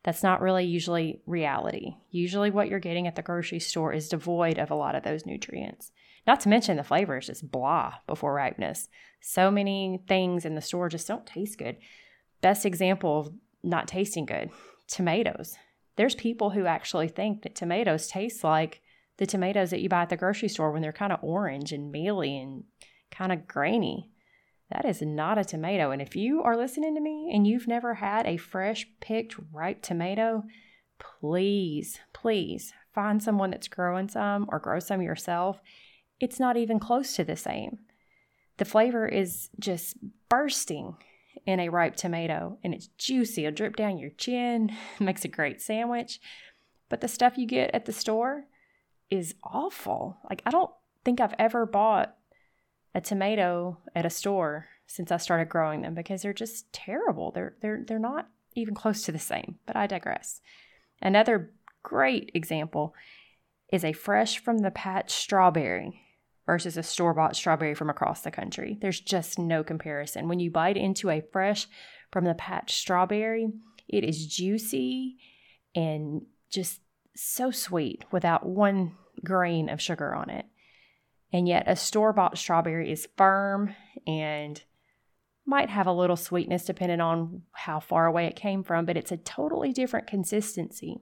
That's 0.06 0.22
not 0.22 0.40
really 0.40 0.66
usually 0.66 1.20
reality. 1.26 1.96
Usually, 2.12 2.52
what 2.52 2.70
you're 2.70 2.80
getting 2.80 3.08
at 3.08 3.16
the 3.16 3.24
grocery 3.24 3.60
store 3.60 3.92
is 3.92 4.08
devoid 4.08 4.60
of 4.60 4.70
a 4.70 4.76
lot 4.76 4.94
of 4.94 5.04
those 5.04 5.26
nutrients. 5.26 5.92
Not 6.28 6.40
to 6.42 6.50
mention 6.50 6.78
the 6.78 6.84
flavor 6.84 7.18
is 7.18 7.26
just 7.26 7.52
blah 7.52 7.96
before 8.06 8.36
ripeness. 8.36 8.88
So 9.20 9.50
many 9.50 10.04
things 10.08 10.46
in 10.46 10.54
the 10.54 10.62
store 10.62 10.90
just 10.90 11.08
don't 11.08 11.26
taste 11.26 11.58
good. 11.58 11.78
Best 12.42 12.68
example 12.68 13.20
of 13.20 13.34
not 13.64 13.88
tasting 13.88 14.28
good 14.28 14.52
tomatoes. 14.88 15.56
There's 15.96 16.14
people 16.14 16.52
who 16.52 16.68
actually 16.68 17.08
think 17.08 17.42
that 17.42 17.56
tomatoes 17.56 18.08
taste 18.08 18.44
like 18.44 18.82
the 19.18 19.26
tomatoes 19.26 19.72
that 19.72 19.82
you 19.82 19.90
buy 19.90 20.04
at 20.04 20.10
the 20.10 20.18
grocery 20.18 20.50
store 20.50 20.72
when 20.72 20.84
they're 20.84 20.94
kind 20.94 21.14
of 21.14 21.24
orange 21.24 21.72
and 21.72 21.92
mealy 21.92 22.38
and 22.38 22.66
kind 23.10 23.32
of 23.32 23.48
grainy. 23.48 24.12
That 24.72 24.86
is 24.86 25.02
not 25.02 25.38
a 25.38 25.46
tomato. 25.46 25.92
And 25.92 26.02
if 26.02 26.16
you 26.16 26.42
are 26.42 26.58
listening 26.58 26.96
to 26.96 27.02
me 27.02 27.32
and 27.34 27.46
you've 27.46 27.68
never 27.68 27.96
had 27.96 28.26
a 28.26 28.38
fresh 28.38 28.88
picked 29.00 29.36
ripe 29.52 29.82
tomato, 29.82 30.44
please, 30.98 32.00
please 32.14 32.74
find 32.94 33.22
someone 33.22 33.52
that's 33.52 33.68
growing 33.68 34.10
some 34.10 34.48
or 34.50 34.60
grow 34.60 34.80
some 34.80 35.02
yourself. 35.02 35.62
It's 36.20 36.40
not 36.40 36.58
even 36.58 36.80
close 36.80 37.16
to 37.16 37.24
the 37.24 37.36
same. 37.36 37.80
The 38.58 38.66
flavor 38.66 39.08
is 39.08 39.50
just 39.60 39.98
bursting 40.30 40.96
in 41.46 41.60
a 41.60 41.70
ripe 41.70 41.96
tomato 41.96 42.58
and 42.64 42.74
it's 42.74 42.88
juicy. 42.98 43.46
It'll 43.46 43.56
drip 43.56 43.76
down 43.76 44.00
your 44.00 44.12
chin, 44.12 44.72
makes 45.00 45.26
a 45.26 45.30
great 45.30 45.62
sandwich. 45.62 46.20
But 46.90 47.02
the 47.02 47.08
stuff 47.08 47.38
you 47.38 47.46
get 47.46 47.72
at 47.74 47.86
the 47.86 47.94
store 47.94 48.46
is 49.10 49.36
awful. 49.44 50.18
Like, 50.30 50.42
I 50.46 50.52
don't 50.52 50.72
think 51.04 51.20
I've 51.20 51.36
ever 51.38 51.66
bought 51.66 52.16
a 52.96 53.02
tomato 53.02 53.78
at 53.94 54.06
a 54.06 54.10
store 54.10 54.68
since 54.88 55.12
I 55.12 55.18
started 55.18 55.50
growing 55.50 55.82
them 55.82 55.94
because 55.94 56.22
they're 56.22 56.34
just 56.34 56.72
terrible. 56.72 57.32
They're 57.32 57.56
they're 57.62 57.84
they're 57.86 58.00
not 58.00 58.30
even 58.56 58.74
close 58.74 59.04
to 59.04 59.12
the 59.12 59.20
same, 59.20 59.60
but 59.68 59.76
I 59.76 59.86
digress. 59.86 60.42
Another 61.02 61.52
great 61.84 62.32
example 62.34 62.96
is 63.72 63.84
a 63.84 63.94
fresh 63.94 64.40
from 64.40 64.60
the 64.60 64.72
patch 64.72 65.12
strawberry 65.12 66.02
versus 66.46 66.78
a 66.78 66.84
store 66.84 67.14
bought 67.14 67.36
strawberry 67.36 67.76
from 67.76 67.90
across 67.90 68.22
the 68.22 68.32
country. 68.32 68.78
There's 68.80 69.02
just 69.02 69.38
no 69.38 69.64
comparison. 69.64 70.30
When 70.30 70.40
you 70.40 70.50
bite 70.50 70.78
into 70.78 71.10
a 71.10 71.24
fresh 71.34 71.68
from 72.12 72.24
the 72.24 72.36
patch 72.36 72.76
strawberry, 72.76 73.50
it 73.90 74.04
is 74.04 74.28
juicy 74.28 75.18
and 75.76 76.22
just 76.50 76.80
so 77.16 77.52
sweet 77.52 78.06
without 78.12 78.46
one 78.46 78.96
grain 79.24 79.68
of 79.70 79.82
sugar 79.82 80.16
on 80.16 80.30
it. 80.30 80.46
And 81.36 81.50
yet, 81.50 81.66
a 81.68 81.76
store 81.76 82.14
bought 82.14 82.38
strawberry 82.38 82.90
is 82.90 83.10
firm 83.18 83.76
and 84.08 84.64
might 85.46 85.70
have 85.70 85.86
a 85.86 85.92
little 85.92 86.16
sweetness 86.16 86.64
depending 86.64 87.02
on 87.02 87.42
how 87.52 87.82
far 87.82 88.06
away 88.06 88.28
it 88.28 88.38
came 88.38 88.64
from, 88.64 88.86
but 88.86 88.96
it's 88.96 89.12
a 89.12 89.18
totally 89.18 89.74
different 89.74 90.08
consistency. 90.08 91.02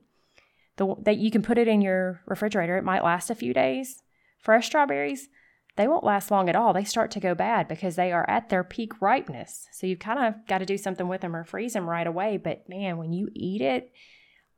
the, 0.74 0.96
that 1.04 1.18
you 1.18 1.30
can 1.30 1.42
put 1.42 1.56
it 1.56 1.68
in 1.68 1.80
your 1.80 2.20
refrigerator. 2.26 2.76
It 2.76 2.82
might 2.82 3.04
last 3.04 3.30
a 3.30 3.36
few 3.36 3.54
days. 3.54 4.02
Fresh 4.40 4.66
strawberries, 4.66 5.28
they 5.76 5.86
won't 5.86 6.02
last 6.02 6.32
long 6.32 6.48
at 6.48 6.56
all. 6.56 6.72
They 6.72 6.82
start 6.82 7.12
to 7.12 7.20
go 7.20 7.36
bad 7.36 7.68
because 7.68 7.94
they 7.94 8.10
are 8.10 8.28
at 8.28 8.48
their 8.48 8.64
peak 8.64 9.00
ripeness. 9.00 9.68
So 9.70 9.86
you've 9.86 10.00
kind 10.00 10.18
of 10.18 10.48
got 10.48 10.58
to 10.58 10.66
do 10.66 10.76
something 10.76 11.06
with 11.06 11.20
them 11.20 11.36
or 11.36 11.44
freeze 11.44 11.74
them 11.74 11.88
right 11.88 12.08
away. 12.08 12.38
But 12.38 12.68
man, 12.68 12.98
when 12.98 13.12
you 13.12 13.28
eat 13.34 13.60
it 13.60 13.92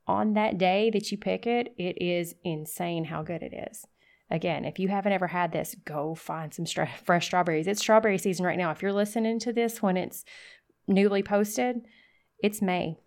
on 0.06 0.32
that 0.32 0.56
day 0.56 0.88
that 0.88 1.12
you 1.12 1.18
pick 1.18 1.46
it, 1.46 1.74
it 1.76 2.00
is 2.02 2.34
insane 2.44 3.04
how 3.04 3.22
good 3.22 3.42
it 3.42 3.52
is. 3.70 3.84
Again, 4.30 4.64
if 4.64 4.78
you 4.78 4.88
haven't 4.88 5.12
ever 5.12 5.28
had 5.28 5.52
this, 5.52 5.76
go 5.84 6.14
find 6.14 6.52
some 6.52 6.66
stra- 6.66 6.90
fresh 7.04 7.26
strawberries. 7.26 7.66
It's 7.66 7.80
strawberry 7.80 8.18
season 8.18 8.44
right 8.44 8.58
now. 8.58 8.70
If 8.70 8.82
you're 8.82 8.92
listening 8.92 9.38
to 9.40 9.52
this 9.52 9.82
when 9.82 9.96
it's 9.96 10.24
newly 10.86 11.22
posted, 11.22 11.82
it's 12.42 12.60
May. 12.60 12.98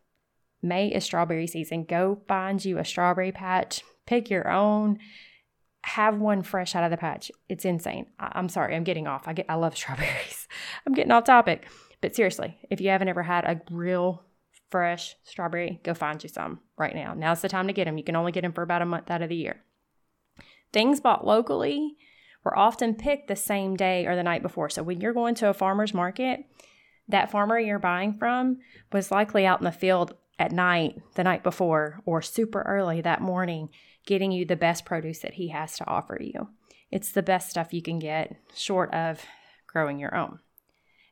May 0.62 0.88
is 0.88 1.04
strawberry 1.04 1.48
season. 1.48 1.84
Go 1.84 2.22
find 2.28 2.64
you 2.64 2.78
a 2.78 2.86
strawberry 2.86 3.32
patch, 3.32 3.82
pick 4.06 4.30
your 4.30 4.50
own 4.50 5.00
have 5.84 6.20
one 6.20 6.44
fresh 6.44 6.76
out 6.76 6.84
of 6.84 6.92
the 6.92 6.98
patch. 6.98 7.32
It's 7.48 7.66
insane. 7.66 8.08
I- 8.20 8.38
am 8.38 8.50
sorry, 8.50 8.76
I'm 8.76 8.84
getting 8.84 9.08
off. 9.08 9.28
I 9.28 9.34
get 9.34 9.46
I 9.50 9.56
love 9.56 9.76
strawberries. 9.78 10.48
I'm 10.86 10.94
getting 10.94 11.12
off 11.12 11.24
topic. 11.24 11.68
But 12.02 12.16
seriously, 12.16 12.58
if 12.70 12.80
you 12.80 12.90
haven't 12.90 13.10
ever 13.10 13.24
had 13.24 13.46
a 13.46 13.62
real 13.72 14.24
fresh 14.70 15.16
strawberry, 15.24 15.80
go 15.84 15.94
find 15.94 16.22
you 16.22 16.30
some 16.30 16.60
right 16.78 16.96
now. 16.96 17.14
Now's 17.14 17.42
the 17.42 17.50
time 17.50 17.68
to 17.68 17.74
get 17.74 17.86
them. 17.86 17.98
You 17.98 18.04
can 18.04 18.16
only 18.16 18.32
get 18.32 18.42
them 18.42 18.54
for 18.54 18.62
about 18.62 18.82
a 18.82 18.86
month 18.86 19.12
out 19.12 19.22
of 19.22 19.30
the 19.30 19.36
year. 19.36 19.62
Things 20.72 21.00
bought 21.00 21.26
locally 21.26 21.96
were 22.44 22.58
often 22.58 22.96
picked 22.96 23.28
the 23.28 23.36
same 23.36 23.76
day 23.76 24.06
or 24.06 24.16
the 24.16 24.24
night 24.24 24.42
before. 24.42 24.70
So 24.70 24.84
when 24.84 25.02
you're 25.02 25.14
going 25.14 25.36
to 25.36 25.50
a 25.50 25.54
farmer's 25.54 25.94
market, 25.94 26.46
that 27.08 27.32
farmer 27.32 27.60
you're 27.60 27.80
buying 27.80 28.14
from 28.18 28.60
was 28.92 29.12
likely 29.12 29.46
out 29.46 29.60
in 29.60 29.66
the 29.66 29.72
field 29.72 30.16
at 30.38 30.52
night 30.52 31.02
the 31.16 31.24
night 31.24 31.44
before 31.44 32.00
or 32.06 32.22
super 32.22 32.62
early 32.62 33.02
that 33.02 33.22
morning 33.22 33.70
getting 34.06 34.32
you 34.32 34.46
the 34.46 34.56
best 34.56 34.86
produce 34.86 35.20
that 35.20 35.34
he 35.34 35.50
has 35.50 35.76
to 35.78 35.88
offer 35.88 36.18
you. 36.22 36.50
It's 36.92 37.12
the 37.12 37.22
best 37.22 37.50
stuff 37.50 37.74
you 37.74 37.82
can 37.82 38.00
get 38.00 38.36
short 38.56 38.94
of 38.94 39.22
growing 39.68 40.00
your 40.00 40.16
own. 40.16 40.40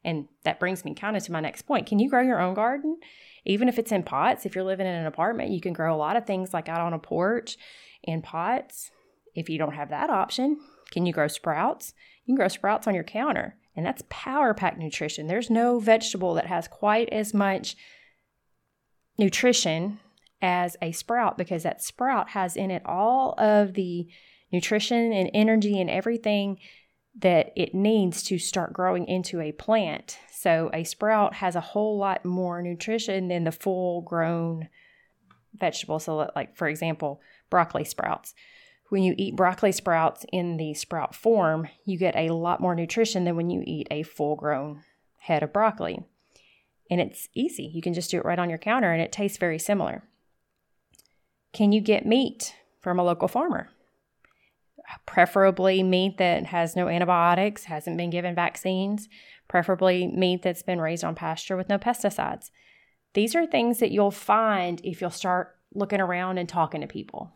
And 0.04 0.28
that 0.44 0.60
brings 0.60 0.86
me 0.86 0.94
kind 0.94 1.18
of 1.18 1.24
to 1.24 1.32
my 1.32 1.42
next 1.42 1.64
point. 1.64 1.86
Can 1.86 2.00
you 2.00 2.10
grow 2.10 2.22
your 2.22 2.40
own 2.40 2.54
garden? 2.54 2.98
Even 3.46 3.68
if 3.68 3.78
it's 3.78 3.92
in 3.92 4.04
pots, 4.04 4.46
if 4.46 4.56
you're 4.56 4.64
living 4.64 4.88
in 4.88 4.96
an 4.96 5.06
apartment, 5.06 5.52
you 5.52 5.60
can 5.60 5.74
grow 5.74 5.94
a 5.94 5.98
lot 5.98 6.16
of 6.16 6.26
things 6.26 6.54
like 6.54 6.70
out 6.70 6.82
on 6.82 6.94
a 6.94 7.00
porch 7.00 7.58
in 8.04 8.22
pots. 8.22 8.92
If 9.38 9.50
you 9.50 9.60
don't 9.60 9.75
have 9.75 9.89
that 9.89 10.10
option, 10.10 10.60
can 10.91 11.06
you 11.06 11.13
grow 11.13 11.27
sprouts? 11.27 11.94
You 12.25 12.32
can 12.32 12.38
grow 12.38 12.48
sprouts 12.48 12.88
on 12.88 12.96
your 12.96 13.03
counter, 13.03 13.56
and 13.75 13.86
that's 13.86 14.01
power 14.10 14.56
pack 14.56 14.79
nutrition. 14.79 15.27
There's 15.27 15.51
no 15.51 15.79
vegetable 15.79 16.34
that 16.34 16.48
has 16.48 16.67
quite 16.67 17.08
as 17.10 17.36
much 17.36 17.77
nutrition 19.20 20.00
as 20.41 20.75
a 20.82 20.91
sprout 20.91 21.38
because 21.38 21.62
that 21.63 21.84
sprout 21.84 22.29
has 22.29 22.56
in 22.56 22.72
it 22.72 22.82
all 22.84 23.36
of 23.38 23.75
the 23.75 24.08
nutrition 24.51 25.13
and 25.13 25.29
energy 25.36 25.79
and 25.79 25.89
everything 25.89 26.58
that 27.20 27.51
it 27.56 27.75
needs 27.75 28.24
to 28.24 28.39
start 28.39 28.74
growing 28.74 29.08
into 29.08 29.39
a 29.39 29.51
plant. 29.51 30.17
So 30.32 30.72
a 30.74 30.84
sprout 30.84 31.36
has 31.36 31.56
a 31.56 31.62
whole 31.62 32.00
lot 32.00 32.25
more 32.25 32.63
nutrition 32.63 33.27
than 33.27 33.44
the 33.44 33.51
full 33.51 34.01
grown 34.01 34.70
vegetable. 35.53 36.00
So, 36.00 36.32
like 36.36 36.56
for 36.56 36.67
example, 36.67 37.22
broccoli 37.51 37.84
sprouts. 37.84 38.34
When 38.89 39.03
you 39.03 39.13
eat 39.17 39.36
broccoli 39.36 39.72
sprouts 39.72 40.25
in 40.32 40.58
the 40.58 40.74
sprout 40.74 41.13
form, 41.13 41.67
you 41.84 41.98
get 41.98 42.15
a 42.15 42.29
lot 42.29 42.62
more 42.62 42.75
nutrition 42.75 43.25
than 43.25 43.36
when 43.36 43.50
you 43.50 43.63
eat 43.65 43.88
a 43.91 44.03
full 44.03 44.36
grown 44.36 44.84
head 45.17 45.44
of 45.44 45.51
broccoli. 45.51 46.00
And 46.89 47.01
it's 47.01 47.27
easy. 47.34 47.70
You 47.74 47.82
can 47.82 47.94
just 47.94 48.12
do 48.12 48.17
it 48.17 48.25
right 48.25 48.39
on 48.39 48.50
your 48.50 48.58
counter 48.58 48.91
and 48.91 49.01
it 49.01 49.12
tastes 49.12 49.38
very 49.38 49.60
similar. 49.60 50.03
Can 51.51 51.74
you 51.74 51.82
get 51.82 52.06
meat 52.06 52.56
from 52.79 52.98
a 52.98 53.03
local 53.03 53.27
farmer? 53.27 53.70
Preferably 55.06 55.84
meat 55.84 56.17
that 56.17 56.46
has 56.46 56.75
no 56.75 56.88
antibiotics, 56.88 57.65
hasn't 57.65 57.98
been 57.98 58.10
given 58.10 58.36
vaccines, 58.36 59.10
preferably 59.50 60.08
meat 60.08 60.44
that's 60.44 60.63
been 60.63 60.79
raised 60.79 61.03
on 61.03 61.13
pasture 61.13 61.58
with 61.58 61.67
no 61.67 61.77
pesticides. 61.77 62.51
These 63.13 63.36
are 63.36 63.46
things 63.46 63.79
that 63.79 63.91
you'll 63.91 64.12
find 64.12 64.79
if 64.86 65.01
you'll 65.01 65.10
start 65.10 65.58
looking 65.74 66.00
around 66.00 66.38
and 66.38 66.48
talking 66.48 66.79
to 66.82 66.88
people. 66.88 67.34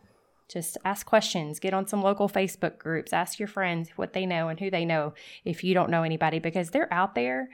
Just 0.52 0.78
ask 0.84 1.06
questions, 1.06 1.60
get 1.60 1.74
on 1.74 1.88
some 1.88 2.02
local 2.02 2.28
Facebook 2.28 2.78
groups, 2.78 3.14
ask 3.14 3.40
your 3.40 3.48
friends 3.48 3.90
what 3.96 4.12
they 4.12 4.26
know 4.26 4.50
and 4.50 4.60
who 4.60 4.70
they 4.70 4.84
know 4.84 5.14
if 5.46 5.64
you 5.64 5.74
don't 5.74 5.90
know 5.90 6.04
anybody 6.04 6.40
because 6.40 6.72
they're 6.72 6.94
out 6.94 7.16
there. 7.16 7.50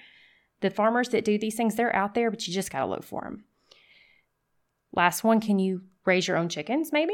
The 0.61 0.71
farmers 0.71 1.09
that 1.09 1.23
do 1.23 1.37
these 1.37 1.55
things, 1.55 1.75
they're 1.75 1.95
out 1.95 2.15
there, 2.15 2.31
but 2.31 2.47
you 2.47 2.53
just 2.53 2.71
got 2.71 2.79
to 2.79 2.87
look 2.87 3.03
for 3.03 3.21
them. 3.21 3.43
Last 4.93 5.23
one, 5.23 5.39
can 5.39 5.59
you 5.59 5.83
raise 6.05 6.27
your 6.27 6.37
own 6.37 6.49
chickens 6.49 6.91
maybe 6.91 7.13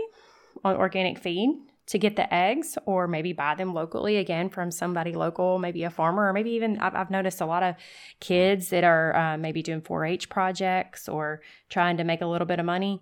on 0.64 0.78
organic 0.78 1.20
feed 1.20 1.50
to 1.88 2.00
get 2.00 2.16
the 2.16 2.34
eggs 2.34 2.78
or 2.86 3.08
maybe 3.08 3.34
buy 3.34 3.56
them 3.56 3.74
locally 3.74 4.18
again 4.18 4.50
from 4.50 4.72
somebody 4.72 5.12
local, 5.12 5.60
maybe 5.60 5.84
a 5.84 5.90
farmer, 5.90 6.30
or 6.30 6.34
maybe 6.34 6.52
even 6.52 6.80
I've, 6.80 6.96
I've 6.96 7.12
noticed 7.12 7.42
a 7.42 7.46
lot 7.46 7.62
of 7.62 7.76
kids 8.22 8.70
that 8.70 8.86
are 8.86 9.16
uh, 9.16 9.38
maybe 9.38 9.62
doing 9.62 9.82
4 9.82 10.06
H 10.06 10.30
projects 10.30 11.10
or 11.10 11.42
trying 11.70 11.98
to 11.98 12.06
make 12.06 12.22
a 12.22 12.26
little 12.26 12.48
bit 12.48 12.60
of 12.60 12.66
money. 12.66 13.02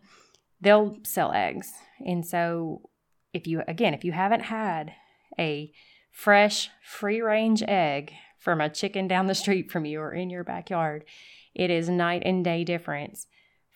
They'll 0.61 0.97
sell 1.03 1.31
eggs. 1.31 1.71
And 2.05 2.25
so, 2.25 2.89
if 3.33 3.47
you, 3.47 3.63
again, 3.67 3.93
if 3.93 4.03
you 4.03 4.11
haven't 4.11 4.41
had 4.41 4.93
a 5.39 5.71
fresh, 6.11 6.69
free 6.83 7.21
range 7.21 7.63
egg 7.63 8.13
from 8.37 8.59
a 8.59 8.69
chicken 8.69 9.07
down 9.07 9.27
the 9.27 9.35
street 9.35 9.71
from 9.71 9.85
you 9.85 9.99
or 9.99 10.13
in 10.13 10.29
your 10.29 10.43
backyard, 10.43 11.05
it 11.53 11.69
is 11.69 11.89
night 11.89 12.23
and 12.25 12.43
day 12.43 12.63
difference 12.63 13.27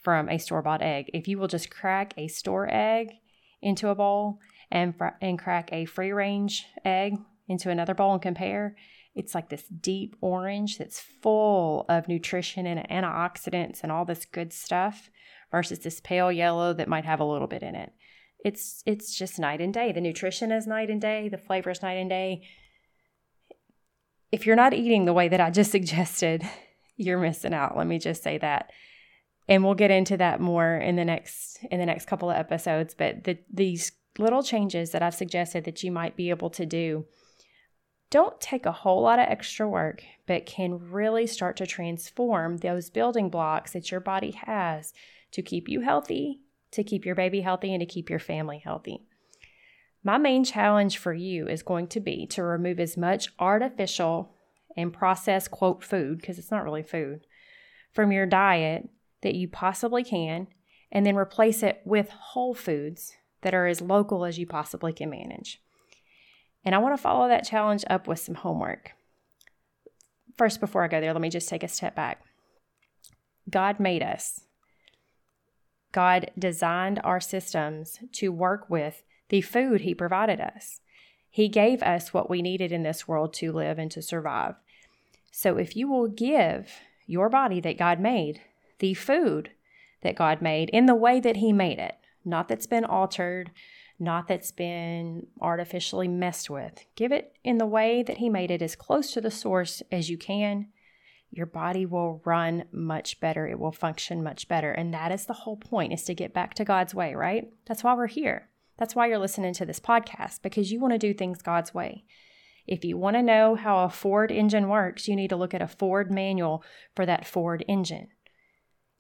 from 0.01 0.29
a 0.29 0.38
store 0.38 0.62
bought 0.62 0.82
egg. 0.82 1.10
If 1.13 1.27
you 1.27 1.38
will 1.38 1.48
just 1.48 1.72
crack 1.72 2.13
a 2.17 2.27
store 2.27 2.67
egg 2.72 3.13
into 3.62 3.89
a 3.89 3.96
bowl 3.96 4.39
and, 4.72 4.96
fr- 4.96 5.17
and 5.22 5.39
crack 5.39 5.70
a 5.72 5.86
free 5.86 6.12
range 6.12 6.65
egg 6.84 7.17
into 7.48 7.70
another 7.70 7.94
bowl 7.94 8.13
and 8.13 8.22
compare, 8.22 8.75
it's 9.15 9.34
like 9.34 9.50
this 9.50 9.63
deep 9.63 10.15
orange 10.22 10.77
that's 10.77 11.00
full 11.00 11.86
of 11.88 12.08
nutrition 12.08 12.67
and 12.67 12.88
antioxidants 12.89 13.82
and 13.82 13.91
all 13.91 14.05
this 14.05 14.25
good 14.25 14.51
stuff 14.51 15.10
versus 15.51 15.79
this 15.79 16.01
pale 16.01 16.32
yellow 16.32 16.74
that 16.74 16.89
might 16.89 17.05
have 17.05 17.22
a 17.22 17.25
little 17.25 17.48
bit 17.48 17.63
in 17.63 17.75
it. 17.75 17.94
It's 18.45 18.83
it's 18.85 19.13
just 19.13 19.39
night 19.39 19.59
and 19.59 19.73
day. 19.73 19.91
The 19.91 19.99
nutrition 19.99 20.51
is 20.51 20.67
night 20.67 20.89
and 20.89 21.01
day, 21.01 21.27
the 21.27 21.37
flavor 21.37 21.71
is 21.71 21.81
night 21.81 21.97
and 21.97 22.09
day. 22.09 22.43
If 24.31 24.45
you're 24.45 24.55
not 24.55 24.73
eating 24.73 25.05
the 25.05 25.13
way 25.13 25.27
that 25.27 25.41
I 25.41 25.49
just 25.49 25.71
suggested, 25.77 26.43
you're 26.95 27.19
missing 27.19 27.53
out. 27.53 27.75
Let 27.75 27.87
me 27.87 27.99
just 27.99 28.23
say 28.23 28.37
that 28.37 28.71
and 29.47 29.63
we'll 29.63 29.75
get 29.75 29.91
into 29.91 30.17
that 30.17 30.39
more 30.39 30.75
in 30.75 30.95
the 30.95 31.05
next 31.05 31.59
in 31.69 31.79
the 31.79 31.85
next 31.85 32.05
couple 32.05 32.29
of 32.29 32.37
episodes 32.37 32.93
but 32.93 33.23
the, 33.23 33.37
these 33.51 33.91
little 34.17 34.43
changes 34.43 34.91
that 34.91 35.01
i've 35.01 35.15
suggested 35.15 35.63
that 35.63 35.83
you 35.83 35.91
might 35.91 36.15
be 36.15 36.29
able 36.29 36.49
to 36.49 36.65
do 36.65 37.05
don't 38.09 38.39
take 38.39 38.65
a 38.65 38.71
whole 38.71 39.01
lot 39.01 39.19
of 39.19 39.27
extra 39.27 39.67
work 39.67 40.03
but 40.25 40.45
can 40.45 40.91
really 40.91 41.27
start 41.27 41.57
to 41.57 41.65
transform 41.65 42.57
those 42.57 42.89
building 42.89 43.29
blocks 43.29 43.73
that 43.73 43.91
your 43.91 43.99
body 43.99 44.31
has 44.31 44.93
to 45.31 45.41
keep 45.41 45.67
you 45.67 45.81
healthy 45.81 46.39
to 46.72 46.84
keep 46.84 47.05
your 47.05 47.15
baby 47.15 47.41
healthy 47.41 47.74
and 47.74 47.81
to 47.81 47.86
keep 47.86 48.10
your 48.10 48.19
family 48.19 48.60
healthy 48.60 49.01
my 50.03 50.19
main 50.19 50.43
challenge 50.43 51.00
for 51.00 51.13
you 51.13 51.48
is 51.48 51.63
going 51.63 51.88
to 51.88 52.00
be 52.00 52.27
to 52.27 52.43
remove 52.43 52.79
as 52.79 52.95
much 52.95 53.29
artificial 53.39 54.36
and 54.77 54.93
processed 54.93 55.50
quote 55.50 55.84
food 55.84 56.19
because 56.22 56.38
it's 56.38 56.51
not 56.51 56.63
really 56.63 56.84
food 56.84 57.22
from 57.91 58.12
your 58.12 58.27
diet 58.27 58.89
that 59.22 59.34
you 59.34 59.48
possibly 59.48 60.03
can, 60.03 60.48
and 60.91 61.05
then 61.05 61.15
replace 61.15 61.63
it 61.63 61.81
with 61.86 62.10
whole 62.10 62.53
foods 62.53 63.13
that 63.41 63.55
are 63.55 63.65
as 63.65 63.81
local 63.81 64.25
as 64.25 64.38
you 64.38 64.45
possibly 64.45 64.93
can 64.93 65.10
manage. 65.10 65.60
And 66.63 66.75
I 66.75 66.79
want 66.79 66.95
to 66.95 67.01
follow 67.01 67.27
that 67.27 67.48
challenge 67.48 67.84
up 67.89 68.07
with 68.07 68.19
some 68.19 68.36
homework. 68.36 68.91
First, 70.38 70.60
before 70.60 70.84
I 70.84 70.88
go 70.88 71.00
there, 71.00 71.13
let 71.13 71.22
me 71.22 71.29
just 71.29 71.50
take 71.50 71.63
a 71.63 71.67
step 71.67 71.95
back. 71.95 72.22
God 73.50 73.79
made 73.79 74.03
us. 74.03 74.41
God 75.95 76.29
designed 76.37 76.99
our 77.05 77.21
systems 77.21 77.99
to 78.11 78.29
work 78.29 78.69
with 78.69 79.01
the 79.29 79.39
food 79.39 79.79
He 79.79 79.95
provided 79.95 80.41
us. 80.41 80.81
He 81.29 81.47
gave 81.47 81.81
us 81.81 82.13
what 82.13 82.29
we 82.29 82.41
needed 82.41 82.73
in 82.73 82.83
this 82.83 83.07
world 83.07 83.33
to 83.35 83.53
live 83.53 83.79
and 83.79 83.89
to 83.91 84.01
survive. 84.01 84.55
So 85.31 85.57
if 85.57 85.77
you 85.77 85.87
will 85.87 86.09
give 86.09 86.69
your 87.07 87.29
body 87.29 87.61
that 87.61 87.77
God 87.77 88.01
made 88.01 88.41
the 88.79 88.93
food 88.93 89.51
that 90.01 90.17
God 90.17 90.41
made 90.41 90.69
in 90.71 90.85
the 90.85 90.95
way 90.95 91.21
that 91.21 91.37
He 91.37 91.53
made 91.53 91.79
it, 91.79 91.95
not 92.25 92.49
that's 92.49 92.67
been 92.67 92.83
altered, 92.83 93.51
not 93.97 94.27
that's 94.27 94.51
been 94.51 95.27
artificially 95.39 96.09
messed 96.09 96.49
with. 96.49 96.83
Give 96.97 97.13
it 97.13 97.37
in 97.41 97.57
the 97.57 97.65
way 97.65 98.03
that 98.03 98.17
He 98.17 98.27
made 98.27 98.51
it 98.51 98.61
as 98.61 98.75
close 98.75 99.13
to 99.13 99.21
the 99.21 99.31
source 99.31 99.81
as 99.93 100.09
you 100.09 100.17
can. 100.17 100.67
Your 101.32 101.46
body 101.46 101.86
will 101.86 102.22
run 102.25 102.65
much 102.72 103.20
better. 103.20 103.48
It 103.48 103.60
will 103.60 103.72
function 103.72 104.24
much 104.24 104.48
better. 104.48 104.72
And 104.72 104.94
that 104.94 105.12
is 105.12 105.25
the 105.25 105.34
whole 105.34 105.58
point 105.58 105.94
is 105.94 106.03
to 106.03 106.13
get 106.13 106.34
back 106.34 106.53
to 106.55 106.65
God's 106.65 106.96
way, 106.96 107.13
right? 107.13 107.51
That's 107.65 107.84
why 107.84 107.94
we're 107.94 108.08
here. 108.08 108.50
That's 108.77 108.96
why 108.96 109.08
you're 109.08 109.20
listening 109.20 109.53
to 109.55 109.65
this 109.65 109.79
podcast 109.79 110.41
because 110.41 110.72
you 110.72 110.79
want 110.79 110.94
to 110.94 111.00
do 111.00 111.13
things 111.13 111.41
God's 111.41 111.74
way. 111.74 112.03
If 112.67 112.84
you 112.84 112.98
want 112.98 113.15
to 113.15 113.22
know 113.22 113.55
how 113.55 113.84
a 113.84 113.89
Ford 113.89 114.32
engine 114.32 114.70
works, 114.70 115.08
you 115.08 115.15
need 115.15 115.29
to 115.29 115.36
look 115.36 115.53
at 115.53 115.62
a 115.62 115.67
Ford 115.67 116.12
manual 116.12 116.63
for 116.96 117.05
that 117.05 117.25
Ford 117.25 117.63
engine. 117.67 118.08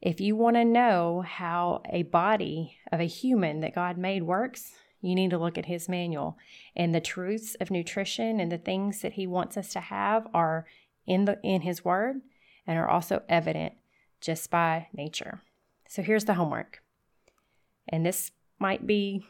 If 0.01 0.21
you 0.21 0.35
want 0.35 0.55
to 0.55 0.65
know 0.65 1.23
how 1.25 1.81
a 1.89 2.03
body 2.03 2.77
of 2.91 2.99
a 2.99 3.05
human 3.05 3.61
that 3.61 3.73
God 3.73 3.97
made 3.97 4.23
works, 4.23 4.71
you 5.01 5.15
need 5.15 5.31
to 5.31 5.37
look 5.37 5.57
at 5.57 5.65
his 5.65 5.89
manual. 5.89 6.37
And 6.75 6.93
the 6.93 7.01
truths 7.01 7.55
of 7.59 7.71
nutrition 7.71 8.39
and 8.39 8.51
the 8.51 8.57
things 8.57 9.01
that 9.01 9.13
he 9.13 9.25
wants 9.25 9.57
us 9.57 9.69
to 9.69 9.79
have 9.79 10.27
are 10.33 10.65
in 11.07 11.25
the 11.25 11.39
in 11.43 11.61
his 11.61 11.85
word 11.85 12.21
and 12.65 12.77
are 12.77 12.89
also 12.89 13.21
evident 13.29 13.73
just 14.21 14.49
by 14.49 14.87
nature. 14.93 15.41
So 15.87 16.01
here's 16.01 16.25
the 16.25 16.33
homework. 16.33 16.81
And 17.87 18.05
this 18.05 18.31
might 18.59 18.87
be 18.87 19.25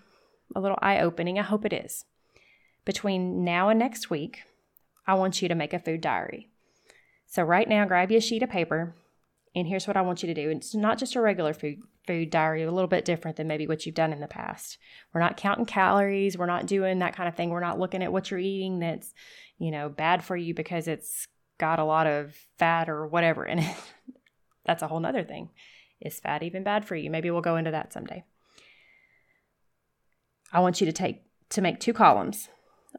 a 0.55 0.61
little 0.61 0.79
eye-opening. 0.81 1.37
I 1.37 1.43
hope 1.43 1.65
it 1.65 1.73
is. 1.73 2.05
Between 2.85 3.43
now 3.43 3.69
and 3.69 3.79
next 3.79 4.09
week, 4.09 4.43
I 5.07 5.15
want 5.15 5.41
you 5.41 5.47
to 5.47 5.55
make 5.55 5.73
a 5.73 5.79
food 5.79 6.01
diary. 6.01 6.49
So 7.25 7.43
right 7.43 7.67
now, 7.67 7.85
grab 7.85 8.11
you 8.11 8.19
a 8.19 8.21
sheet 8.21 8.43
of 8.43 8.49
paper, 8.49 8.95
and 9.55 9.67
here's 9.67 9.87
what 9.87 9.97
I 9.97 10.01
want 10.01 10.23
you 10.23 10.27
to 10.27 10.33
do. 10.33 10.49
It's 10.49 10.75
not 10.75 10.97
just 10.97 11.15
a 11.15 11.21
regular 11.21 11.53
food 11.53 11.79
food 12.05 12.29
diary, 12.29 12.61
a 12.61 12.71
little 12.71 12.87
bit 12.87 13.03
different 13.03 13.35
than 13.35 13.47
maybe 13.47 13.65
what 13.65 13.85
you've 13.85 13.95
done 13.95 14.13
in 14.13 14.19
the 14.19 14.27
past. 14.27 14.77
We're 15.11 15.21
not 15.21 15.37
counting 15.37 15.65
calories. 15.65 16.37
We're 16.37 16.45
not 16.45 16.67
doing 16.67 16.99
that 16.99 17.15
kind 17.15 17.27
of 17.27 17.35
thing. 17.35 17.49
We're 17.49 17.61
not 17.61 17.79
looking 17.79 18.03
at 18.03 18.13
what 18.13 18.29
you're 18.29 18.39
eating 18.39 18.77
that's, 18.77 19.11
you 19.57 19.71
know, 19.71 19.89
bad 19.89 20.23
for 20.23 20.37
you 20.37 20.53
because 20.53 20.87
it's 20.87 21.27
got 21.57 21.79
a 21.79 21.85
lot 21.85 22.07
of 22.07 22.35
fat 22.57 22.89
or 22.89 23.07
whatever 23.07 23.45
in 23.45 23.59
it. 23.59 23.75
that's 24.65 24.83
a 24.83 24.87
whole 24.87 24.99
nother 24.99 25.23
thing. 25.23 25.49
Is 26.01 26.19
fat 26.19 26.43
even 26.43 26.63
bad 26.63 26.85
for 26.85 26.95
you? 26.95 27.09
Maybe 27.09 27.31
we'll 27.31 27.41
go 27.41 27.55
into 27.55 27.71
that 27.71 27.93
someday. 27.93 28.23
I 30.51 30.59
want 30.59 30.79
you 30.79 30.85
to 30.85 30.93
take 30.93 31.21
to 31.49 31.61
make 31.61 31.79
two 31.79 31.93
columns. 31.93 32.49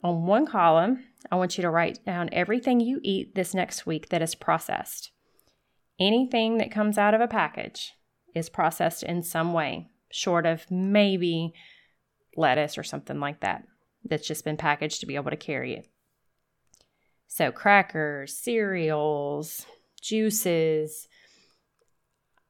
On 0.03 0.27
one 0.27 0.47
column, 0.47 1.05
I 1.31 1.37
want 1.37 1.57
you 1.57 1.63
to 1.63 1.71
write 1.71 2.05
down 2.05 2.29
everything 2.33 2.81
you 2.81 3.01
eat 3.03 3.35
this 3.35 3.55
next 3.55 3.87
week 3.87 4.09
that 4.11 4.23
is 4.23 4.35
processed. 4.35 5.11
Anything 5.99 6.59
that 6.59 6.71
comes 6.71 6.99
out 6.99 7.15
of 7.15 7.21
a 7.21 7.29
package 7.29 7.95
is 8.35 8.51
processed 8.51 9.03
in 9.03 9.23
some 9.23 9.53
way, 9.53 9.89
short 10.11 10.45
of 10.45 10.71
maybe 10.71 11.55
lettuce 12.37 12.77
or 12.77 12.83
something 12.83 13.19
like 13.19 13.41
that, 13.41 13.65
that's 14.05 14.27
just 14.27 14.45
been 14.45 14.59
packaged 14.59 15.01
to 15.01 15.07
be 15.07 15.17
able 15.17 15.31
to 15.31 15.37
carry 15.37 15.75
it. 15.75 15.89
So, 17.29 17.53
crackers, 17.53 18.37
cereals, 18.37 19.67
juices, 20.01 21.09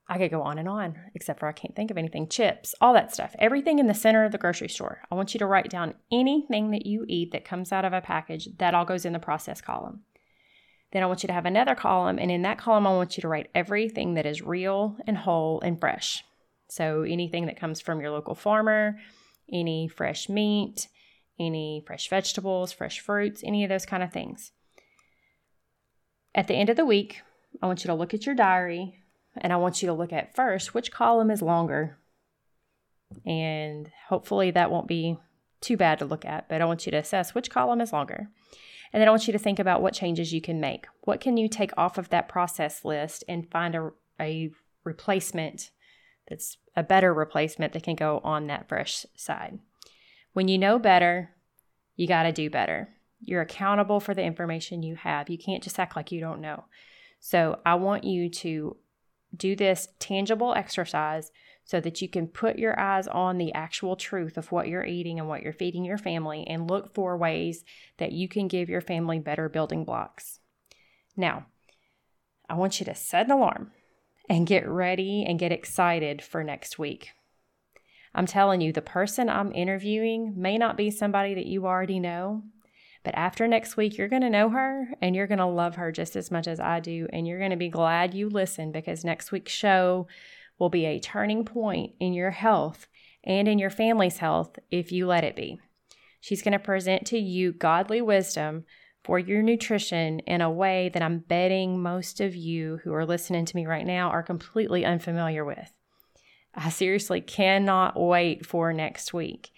I 0.09 0.19
could 0.19 0.31
go 0.31 0.43
on 0.43 0.59
and 0.59 0.69
on, 0.69 0.97
except 1.15 1.41
for 1.41 1.49
I 1.49 1.53
can't 1.53 1.75
think 1.75 1.91
of 1.91 1.99
anything. 1.99 2.29
Chips, 2.29 2.75
all 2.81 2.95
that 2.95 3.13
stuff. 3.13 3.35
Everything 3.39 3.81
in 3.81 3.89
the 3.89 3.95
center 3.95 4.25
of 4.25 4.31
the 4.31 4.39
grocery 4.39 4.69
store. 4.69 5.03
I 5.11 5.17
want 5.17 5.35
you 5.35 5.39
to 5.39 5.47
write 5.47 5.69
down 5.69 5.95
anything 6.13 6.71
that 6.71 6.87
you 6.87 7.05
eat 7.09 7.33
that 7.33 7.45
comes 7.45 7.73
out 7.73 7.85
of 7.85 7.93
a 7.93 8.01
package. 8.01 8.49
That 8.59 8.75
all 8.75 8.85
goes 8.85 9.05
in 9.05 9.13
the 9.13 9.19
process 9.19 9.61
column. 9.61 10.03
Then 10.93 11.03
I 11.03 11.07
want 11.07 11.25
you 11.25 11.27
to 11.27 11.33
have 11.33 11.47
another 11.47 11.75
column, 11.75 12.19
and 12.21 12.31
in 12.31 12.43
that 12.43 12.59
column, 12.59 12.87
I 12.87 12.91
want 12.91 13.17
you 13.17 13.23
to 13.23 13.29
write 13.29 13.51
everything 13.55 14.15
that 14.15 14.27
is 14.27 14.41
real 14.41 14.97
and 15.07 15.19
whole 15.19 15.61
and 15.61 15.79
fresh. 15.81 16.23
So 16.69 17.03
anything 17.03 17.47
that 17.47 17.59
comes 17.59 17.81
from 17.81 18.01
your 18.01 18.13
local 18.13 18.37
farmer, 18.37 18.99
any 19.53 19.89
fresh 19.89 20.29
meat, 20.29 20.87
any 21.41 21.83
fresh 21.85 22.09
vegetables, 22.09 22.73
fresh 22.73 23.01
fruits, 23.01 23.43
any 23.45 23.65
of 23.65 23.69
those 23.69 23.87
kind 23.87 24.05
of 24.05 24.13
things. 24.13 24.53
At 26.37 26.49
the 26.49 26.55
end 26.55 26.69
of 26.69 26.77
the 26.77 26.85
week, 26.85 27.23
I 27.63 27.67
want 27.67 27.83
you 27.83 27.89
to 27.89 27.95
look 27.95 28.13
at 28.13 28.27
your 28.27 28.35
diary 28.35 29.01
and 29.39 29.55
I 29.55 29.57
want 29.57 29.83
you 29.83 29.87
to 29.87 29.95
look 29.95 30.13
at 30.13 30.37
first 30.37 30.75
which 30.75 30.93
column 30.93 31.31
is 31.31 31.41
longer. 31.41 31.97
And 33.25 33.91
hopefully 34.09 34.51
that 34.51 34.71
won't 34.71 34.87
be 34.87 35.19
too 35.63 35.79
bad 35.79 35.99
to 36.01 36.05
look 36.05 36.27
at, 36.27 36.47
but 36.49 36.61
I 36.61 36.67
want 36.67 36.85
you 36.85 36.93
to 36.93 36.99
assess 36.99 37.35
which 37.35 37.51
column 37.51 37.81
is 37.81 37.93
longer. 37.93 38.29
And 38.93 39.01
then 39.01 39.09
I 39.09 39.11
want 39.11 39.27
you 39.27 39.33
to 39.33 39.39
think 39.39 39.59
about 39.59 39.81
what 39.81 39.95
changes 39.95 40.35
you 40.35 40.43
can 40.43 40.61
make. 40.61 40.87
What 41.03 41.21
can 41.21 41.39
you 41.39 41.49
take 41.49 41.73
off 41.79 41.97
of 41.97 42.11
that 42.11 42.29
process 42.29 42.85
list 42.85 43.25
and 43.27 43.51
find 43.51 43.75
a, 43.75 43.91
a 44.21 44.51
replacement 44.85 45.71
that's 46.29 46.59
a 46.77 46.83
better 46.83 47.15
replacement 47.15 47.73
that 47.73 47.83
can 47.83 47.97
go 47.97 48.21
on 48.23 48.47
that 48.47 48.69
fresh 48.69 49.07
side? 49.17 49.59
When 50.35 50.49
you 50.49 50.59
know 50.59 50.79
better, 50.79 51.31
you 51.97 52.07
got 52.07 52.25
to 52.25 52.33
do 52.33 52.51
better. 52.51 52.91
You're 53.21 53.43
accountable 53.43 54.01
for 54.01 54.15
the 54.15 54.23
information 54.23 54.83
you 54.83 54.97
have. 54.97 55.31
You 55.31 55.39
can't 55.39 55.63
just 55.63 55.79
act 55.79 55.97
like 55.97 56.13
you 56.13 56.21
don't 56.21 56.41
know. 56.41 56.65
So 57.19 57.61
I 57.65 57.75
want 57.77 58.05
you 58.05 58.29
to 58.31 58.77
do 59.37 59.57
this 59.57 59.89
tangible 59.99 60.55
exercise 60.55 61.31
so 61.65 61.81
that 61.81 62.01
you 62.01 62.09
can 62.09 62.29
put 62.29 62.59
your 62.59 62.79
eyes 62.79 63.09
on 63.09 63.39
the 63.39 63.53
actual 63.53 63.97
truth 63.97 64.37
of 64.37 64.53
what 64.53 64.69
you're 64.69 64.85
eating 64.85 65.19
and 65.19 65.29
what 65.29 65.43
you're 65.43 65.53
feeding 65.53 65.85
your 65.85 65.99
family 65.99 66.45
and 66.47 66.71
look 66.71 66.95
for 66.95 67.17
ways 67.17 67.65
that 67.99 68.13
you 68.13 68.29
can 68.29 68.47
give 68.47 68.69
your 68.69 68.81
family 68.81 69.19
better 69.19 69.49
building 69.49 69.85
blocks. 69.85 70.39
Now, 71.17 71.47
I 72.49 72.55
want 72.55 72.79
you 72.79 72.87
to 72.87 72.95
set 72.95 73.27
an 73.27 73.33
alarm 73.33 73.73
and 74.29 74.47
get 74.47 74.69
ready 74.69 75.25
and 75.27 75.39
get 75.39 75.51
excited 75.51 76.23
for 76.23 76.45
next 76.45 76.79
week. 76.79 77.11
I'm 78.15 78.27
telling 78.27 78.61
you, 78.61 78.73
the 78.73 78.81
person 78.81 79.29
I'm 79.29 79.53
interviewing 79.53 80.35
may 80.37 80.57
not 80.57 80.77
be 80.77 80.91
somebody 80.91 81.35
that 81.35 81.47
you 81.47 81.67
already 81.67 81.99
know, 82.01 82.45
but 83.07 83.15
after 83.15 83.47
next 83.47 83.77
week, 83.77 83.97
you're 83.97 84.09
going 84.09 84.23
to 84.23 84.29
know 84.29 84.51
her 84.51 84.89
and 85.01 85.15
you're 85.15 85.29
going 85.29 85.39
to 85.39 85.47
love 85.47 85.77
her 85.77 85.93
just 85.93 86.17
as 86.17 86.33
much 86.33 86.49
as 86.49 86.59
I 86.59 86.81
do. 86.81 87.07
And 87.13 87.25
you're 87.25 87.39
going 87.39 87.53
to 87.53 87.57
be 87.57 87.69
glad 87.69 88.15
you 88.15 88.29
listened 88.29 88.73
because 88.73 89.05
next 89.05 89.31
week's 89.31 89.53
show 89.53 90.09
will 90.59 90.71
be 90.71 90.87
a 90.87 90.99
turning 90.99 91.45
point 91.45 91.93
in 92.01 92.15
your 92.15 92.33
health 92.33 92.89
and 93.23 93.47
in 93.47 93.61
your 93.61 93.71
family's 93.71 94.19
health 94.19 94.59
if 94.73 94.91
you 94.91 95.07
let 95.07 95.23
it 95.23 95.37
be. 95.37 95.61
She's 96.21 96.43
going 96.43 96.51
to 96.51 96.59
present 96.59 97.07
to 97.07 97.17
you 97.17 97.53
godly 97.53 98.03
wisdom 98.03 98.65
for 99.05 99.21
your 99.21 99.41
nutrition 99.41 100.19
in 100.19 100.41
a 100.41 100.51
way 100.51 100.91
that 100.93 101.01
I'm 101.01 101.21
betting 101.21 101.81
most 101.81 102.21
of 102.21 102.35
you 102.35 102.81
who 102.83 102.93
are 102.93 103.07
listening 103.07 103.45
to 103.45 103.55
me 103.55 103.67
right 103.67 103.87
now 103.87 104.11
are 104.11 104.25
completely 104.25 104.85
unfamiliar 104.85 105.45
with. 105.45 105.73
I 106.57 106.71
seriously 106.71 107.21
cannot 107.21 107.97
wait 107.97 108.45
for 108.45 108.73
next 108.73 109.15
week. 109.15 109.53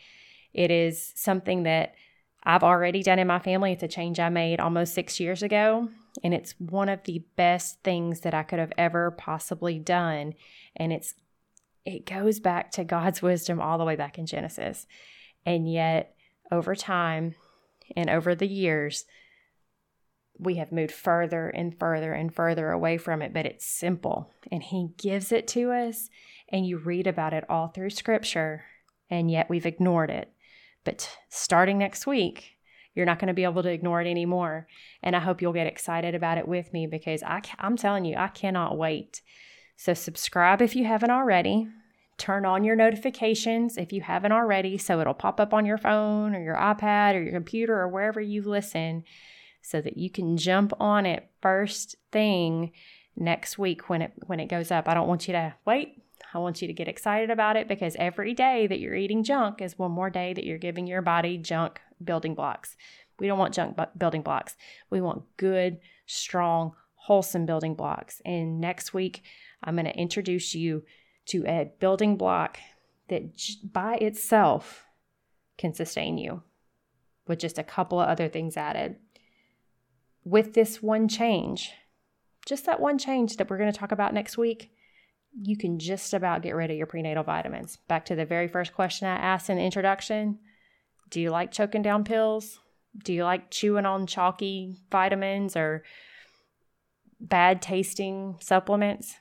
It 0.53 0.71
is 0.71 1.15
something 1.17 1.63
that 1.63 1.95
I've 2.49 2.65
already 2.65 3.03
done 3.03 3.19
in 3.19 3.27
my 3.27 3.41
family. 3.41 3.73
It's 3.73 3.83
a 3.83 3.89
change 3.89 4.19
I 4.19 4.31
made 4.31 4.59
almost 4.59 4.95
six 4.95 5.21
years 5.21 5.43
ago. 5.43 5.91
And 6.25 6.33
it's 6.33 6.55
one 6.59 6.89
of 6.89 7.05
the 7.05 7.23
best 7.37 7.83
things 7.85 8.21
that 8.21 8.33
I 8.33 8.43
could 8.43 8.59
have 8.59 8.73
ever 8.79 9.11
possibly 9.11 9.79
done. 9.79 10.33
And 10.75 10.91
it's 10.91 11.15
it 11.85 12.07
goes 12.07 12.41
back 12.41 12.71
to 12.73 12.85
God's 12.85 13.21
wisdom 13.23 13.61
all 13.61 13.77
the 13.77 13.85
way 13.85 13.97
back 13.97 14.19
in 14.19 14.25
Genesis. 14.25 14.87
And 15.45 15.71
yet, 15.71 16.17
over 16.51 16.75
time 16.75 17.35
and 17.95 18.09
over 18.09 18.35
the 18.35 18.49
years, 18.49 19.05
we 20.39 20.55
have 20.55 20.73
moved 20.73 20.93
further 20.93 21.51
and 21.51 21.79
further 21.79 22.15
and 22.15 22.35
further 22.35 22.71
away 22.71 22.97
from 22.97 23.21
it, 23.21 23.35
but 23.35 23.45
it's 23.45 23.67
simple. 23.67 24.33
And 24.51 24.63
He 24.63 24.89
gives 24.97 25.33
it 25.33 25.47
to 25.49 25.73
us, 25.73 26.09
and 26.49 26.67
you 26.67 26.79
read 26.79 27.07
about 27.07 27.35
it 27.35 27.45
all 27.51 27.69
through 27.69 27.91
Scripture, 27.91 28.65
and 29.11 29.31
yet 29.31 29.51
we've 29.51 29.67
ignored 29.67 30.11
it. 30.11 30.33
But 30.89 31.19
starting 31.29 31.77
next 31.77 32.07
week, 32.07 32.57
you're 32.95 33.05
not 33.05 33.19
going 33.19 33.29
to 33.29 33.35
be 33.35 33.45
able 33.45 33.63
to 33.63 33.71
ignore 33.71 34.01
it 34.01 34.09
anymore. 34.09 34.67
And 35.03 35.15
I 35.15 35.19
hope 35.19 35.43
you'll 35.43 35.53
get 35.53 35.67
excited 35.67 36.15
about 36.15 36.39
it 36.39 36.49
with 36.49 36.73
me 36.73 36.87
because 36.87 37.23
I, 37.23 37.43
I'm 37.59 37.77
telling 37.77 38.07
you, 38.07 38.17
I 38.17 38.29
cannot 38.29 38.79
wait. 38.79 39.21
So, 39.77 39.93
subscribe 39.93 40.63
if 40.63 40.75
you 40.75 40.87
haven't 40.87 41.11
already. 41.11 41.69
Turn 42.17 42.47
on 42.47 42.65
your 42.65 42.75
notifications 42.75 43.77
if 43.77 43.93
you 43.93 44.01
haven't 44.01 44.33
already, 44.33 44.79
so 44.79 44.99
it'll 44.99 45.13
pop 45.13 45.41
up 45.41 45.53
on 45.53 45.67
your 45.67 45.77
phone 45.77 46.35
or 46.35 46.43
your 46.43 46.57
iPad 46.57 47.17
or 47.17 47.23
your 47.23 47.35
computer 47.35 47.79
or 47.79 47.89
wherever 47.89 48.23
you 48.23 48.41
listen 48.41 49.05
so 49.61 49.83
that 49.83 49.99
you 49.99 50.09
can 50.09 50.39
jump 50.39 50.73
on 50.81 51.05
it 51.05 51.29
first 51.43 51.97
thing 52.13 52.73
next 53.15 53.59
week 53.59 53.91
when 53.91 54.01
it 54.01 54.13
when 54.25 54.41
it 54.41 54.49
goes 54.49 54.71
up. 54.71 54.89
I 54.89 54.95
don't 54.95 55.07
want 55.07 55.29
you 55.29 55.33
to 55.33 55.55
wait 55.67 56.01
I 56.35 56.39
want 56.39 56.61
you 56.61 56.69
to 56.69 56.75
get 56.75 56.89
excited 56.89 57.31
about 57.31 57.57
it 57.57 57.69
because 57.69 57.97
every 57.99 58.35
day 58.35 58.67
that 58.67 58.81
you're 58.81 58.95
eating 58.95 59.25
junk 59.25 59.63
is 59.63 59.79
one 59.79 59.93
more 59.93 60.11
day 60.11 60.35
that 60.35 60.45
you're 60.45 60.59
giving 60.59 60.87
your 60.87 61.03
body 61.03 61.39
junk 61.39 61.81
building 62.03 62.35
blocks. 62.35 62.77
We 63.19 63.27
don't 63.27 63.39
want 63.39 63.55
junk 63.55 63.79
building 63.97 64.23
blocks. 64.23 64.57
We 64.91 65.01
want 65.01 65.25
good, 65.37 65.79
strong, 66.07 66.73
wholesome 66.95 67.47
building 67.47 67.75
blocks. 67.75 68.21
And 68.25 68.61
next 68.61 68.93
week, 68.93 69.23
I'm 69.65 69.75
going 69.75 69.87
to 69.87 69.99
introduce 69.99 70.55
you 70.55 70.85
to 71.27 71.45
a 71.47 71.71
building 71.81 72.17
block 72.17 72.59
that 73.09 73.23
by 73.73 73.95
itself 73.97 74.85
can 75.57 75.73
sustain 75.73 76.19
you 76.19 76.43
with 77.27 77.39
just 77.39 77.59
a 77.59 77.65
couple 77.65 78.01
of 78.01 78.09
other 78.09 78.29
things 78.29 78.57
added. 78.57 78.97
With 80.25 80.55
this 80.55 80.83
one 80.83 81.09
change, 81.09 81.73
just 82.47 82.67
that 82.67 82.81
one 82.81 82.99
change 82.99 83.37
that 83.37 83.49
we're 83.49 83.59
going 83.59 83.73
to 83.73 83.79
talk 83.79 83.93
about 83.93 84.15
next 84.15 84.39
week, 84.39 84.71
you 85.33 85.57
can 85.57 85.79
just 85.79 86.15
about 86.15 86.43
get 86.43 86.55
rid 86.55 86.71
of 86.71 86.77
your 86.77 86.87
prenatal 86.87 87.25
vitamins. 87.25 87.77
Back 87.89 88.05
to 88.07 88.15
the 88.15 88.27
very 88.27 88.49
first 88.49 88.75
question 88.75 89.09
I 89.09 89.17
asked 89.17 89.51
in 89.51 89.57
the 89.57 89.65
introduction 89.65 90.39
Do 91.11 91.21
you 91.21 91.31
like 91.31 91.53
choking 91.53 91.83
down 91.83 92.05
pills? 92.05 92.61
Do 93.05 93.13
you 93.13 93.25
like 93.25 93.51
chewing 93.51 93.87
on 93.87 94.07
chalky 94.07 94.77
vitamins 94.91 95.57
or 95.57 95.85
bad 97.21 97.63
tasting 97.63 98.37
supplements? 98.41 99.17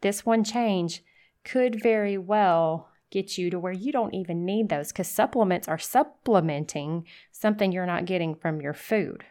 This 0.00 0.24
one 0.24 0.44
change 0.44 1.02
could 1.44 1.82
very 1.82 2.16
well 2.18 2.88
get 3.10 3.36
you 3.36 3.50
to 3.50 3.58
where 3.58 3.72
you 3.72 3.92
don't 3.92 4.14
even 4.14 4.44
need 4.44 4.68
those 4.68 4.88
because 4.88 5.08
supplements 5.08 5.68
are 5.68 5.78
supplementing 5.78 7.06
something 7.30 7.70
you're 7.70 7.86
not 7.86 8.06
getting 8.06 8.34
from 8.34 8.60
your 8.60 8.72
food. 8.72 9.24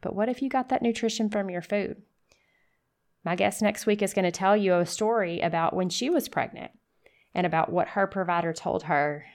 But 0.00 0.14
what 0.14 0.28
if 0.28 0.40
you 0.40 0.48
got 0.48 0.68
that 0.68 0.82
nutrition 0.82 1.28
from 1.28 1.50
your 1.50 1.62
food? 1.62 2.02
My 3.26 3.34
guest 3.34 3.60
next 3.60 3.86
week 3.86 4.02
is 4.02 4.14
going 4.14 4.24
to 4.24 4.30
tell 4.30 4.56
you 4.56 4.74
a 4.76 4.86
story 4.86 5.40
about 5.40 5.74
when 5.74 5.88
she 5.88 6.08
was 6.08 6.28
pregnant 6.28 6.70
and 7.34 7.44
about 7.44 7.72
what 7.72 7.88
her 7.88 8.06
provider 8.06 8.52
told 8.52 8.84
her 8.84 9.26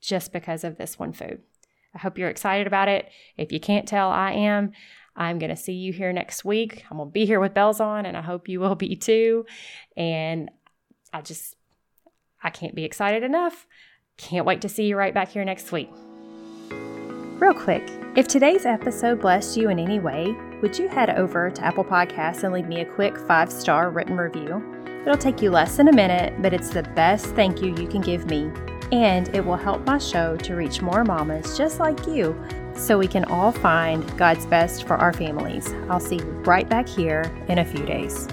just 0.00 0.32
because 0.32 0.64
of 0.64 0.78
this 0.78 0.98
one 0.98 1.12
food. 1.12 1.42
I 1.94 1.98
hope 1.98 2.18
you're 2.18 2.28
excited 2.28 2.66
about 2.66 2.88
it. 2.88 3.08
If 3.36 3.52
you 3.52 3.60
can't 3.60 3.86
tell, 3.86 4.10
I 4.10 4.32
am. 4.32 4.72
I'm 5.14 5.38
going 5.38 5.50
to 5.50 5.56
see 5.56 5.74
you 5.74 5.92
here 5.92 6.12
next 6.12 6.44
week. 6.44 6.84
I'm 6.90 6.96
going 6.96 7.08
to 7.08 7.12
be 7.12 7.24
here 7.24 7.38
with 7.38 7.54
bells 7.54 7.78
on, 7.78 8.04
and 8.04 8.16
I 8.16 8.20
hope 8.20 8.48
you 8.48 8.58
will 8.58 8.74
be 8.74 8.96
too. 8.96 9.46
And 9.96 10.50
I 11.12 11.22
just, 11.22 11.54
I 12.42 12.50
can't 12.50 12.74
be 12.74 12.84
excited 12.84 13.22
enough. 13.22 13.68
Can't 14.16 14.44
wait 14.44 14.60
to 14.62 14.68
see 14.68 14.86
you 14.86 14.96
right 14.96 15.14
back 15.14 15.28
here 15.28 15.44
next 15.44 15.70
week. 15.70 15.88
Real 17.38 17.54
quick, 17.54 17.88
if 18.16 18.26
today's 18.26 18.64
episode 18.64 19.20
blessed 19.20 19.58
you 19.58 19.68
in 19.68 19.78
any 19.78 20.00
way, 20.00 20.34
would 20.62 20.78
you 20.78 20.88
head 20.88 21.10
over 21.10 21.50
to 21.50 21.62
Apple 21.62 21.84
Podcasts 21.84 22.44
and 22.44 22.54
leave 22.54 22.66
me 22.66 22.80
a 22.80 22.84
quick 22.86 23.18
five 23.18 23.52
star 23.52 23.90
written 23.90 24.16
review? 24.16 24.64
It'll 25.02 25.18
take 25.18 25.42
you 25.42 25.50
less 25.50 25.76
than 25.76 25.88
a 25.88 25.92
minute, 25.92 26.32
but 26.40 26.54
it's 26.54 26.70
the 26.70 26.82
best 26.82 27.26
thank 27.34 27.60
you 27.60 27.76
you 27.76 27.86
can 27.86 28.00
give 28.00 28.24
me. 28.24 28.50
And 28.90 29.28
it 29.36 29.44
will 29.44 29.58
help 29.58 29.84
my 29.84 29.98
show 29.98 30.34
to 30.38 30.54
reach 30.54 30.80
more 30.80 31.04
mamas 31.04 31.58
just 31.58 31.78
like 31.78 32.06
you 32.06 32.34
so 32.74 32.96
we 32.96 33.06
can 33.06 33.26
all 33.26 33.52
find 33.52 34.16
God's 34.16 34.46
best 34.46 34.86
for 34.86 34.96
our 34.96 35.12
families. 35.12 35.74
I'll 35.90 36.00
see 36.00 36.16
you 36.16 36.24
right 36.46 36.66
back 36.66 36.88
here 36.88 37.30
in 37.48 37.58
a 37.58 37.64
few 37.66 37.84
days. 37.84 38.26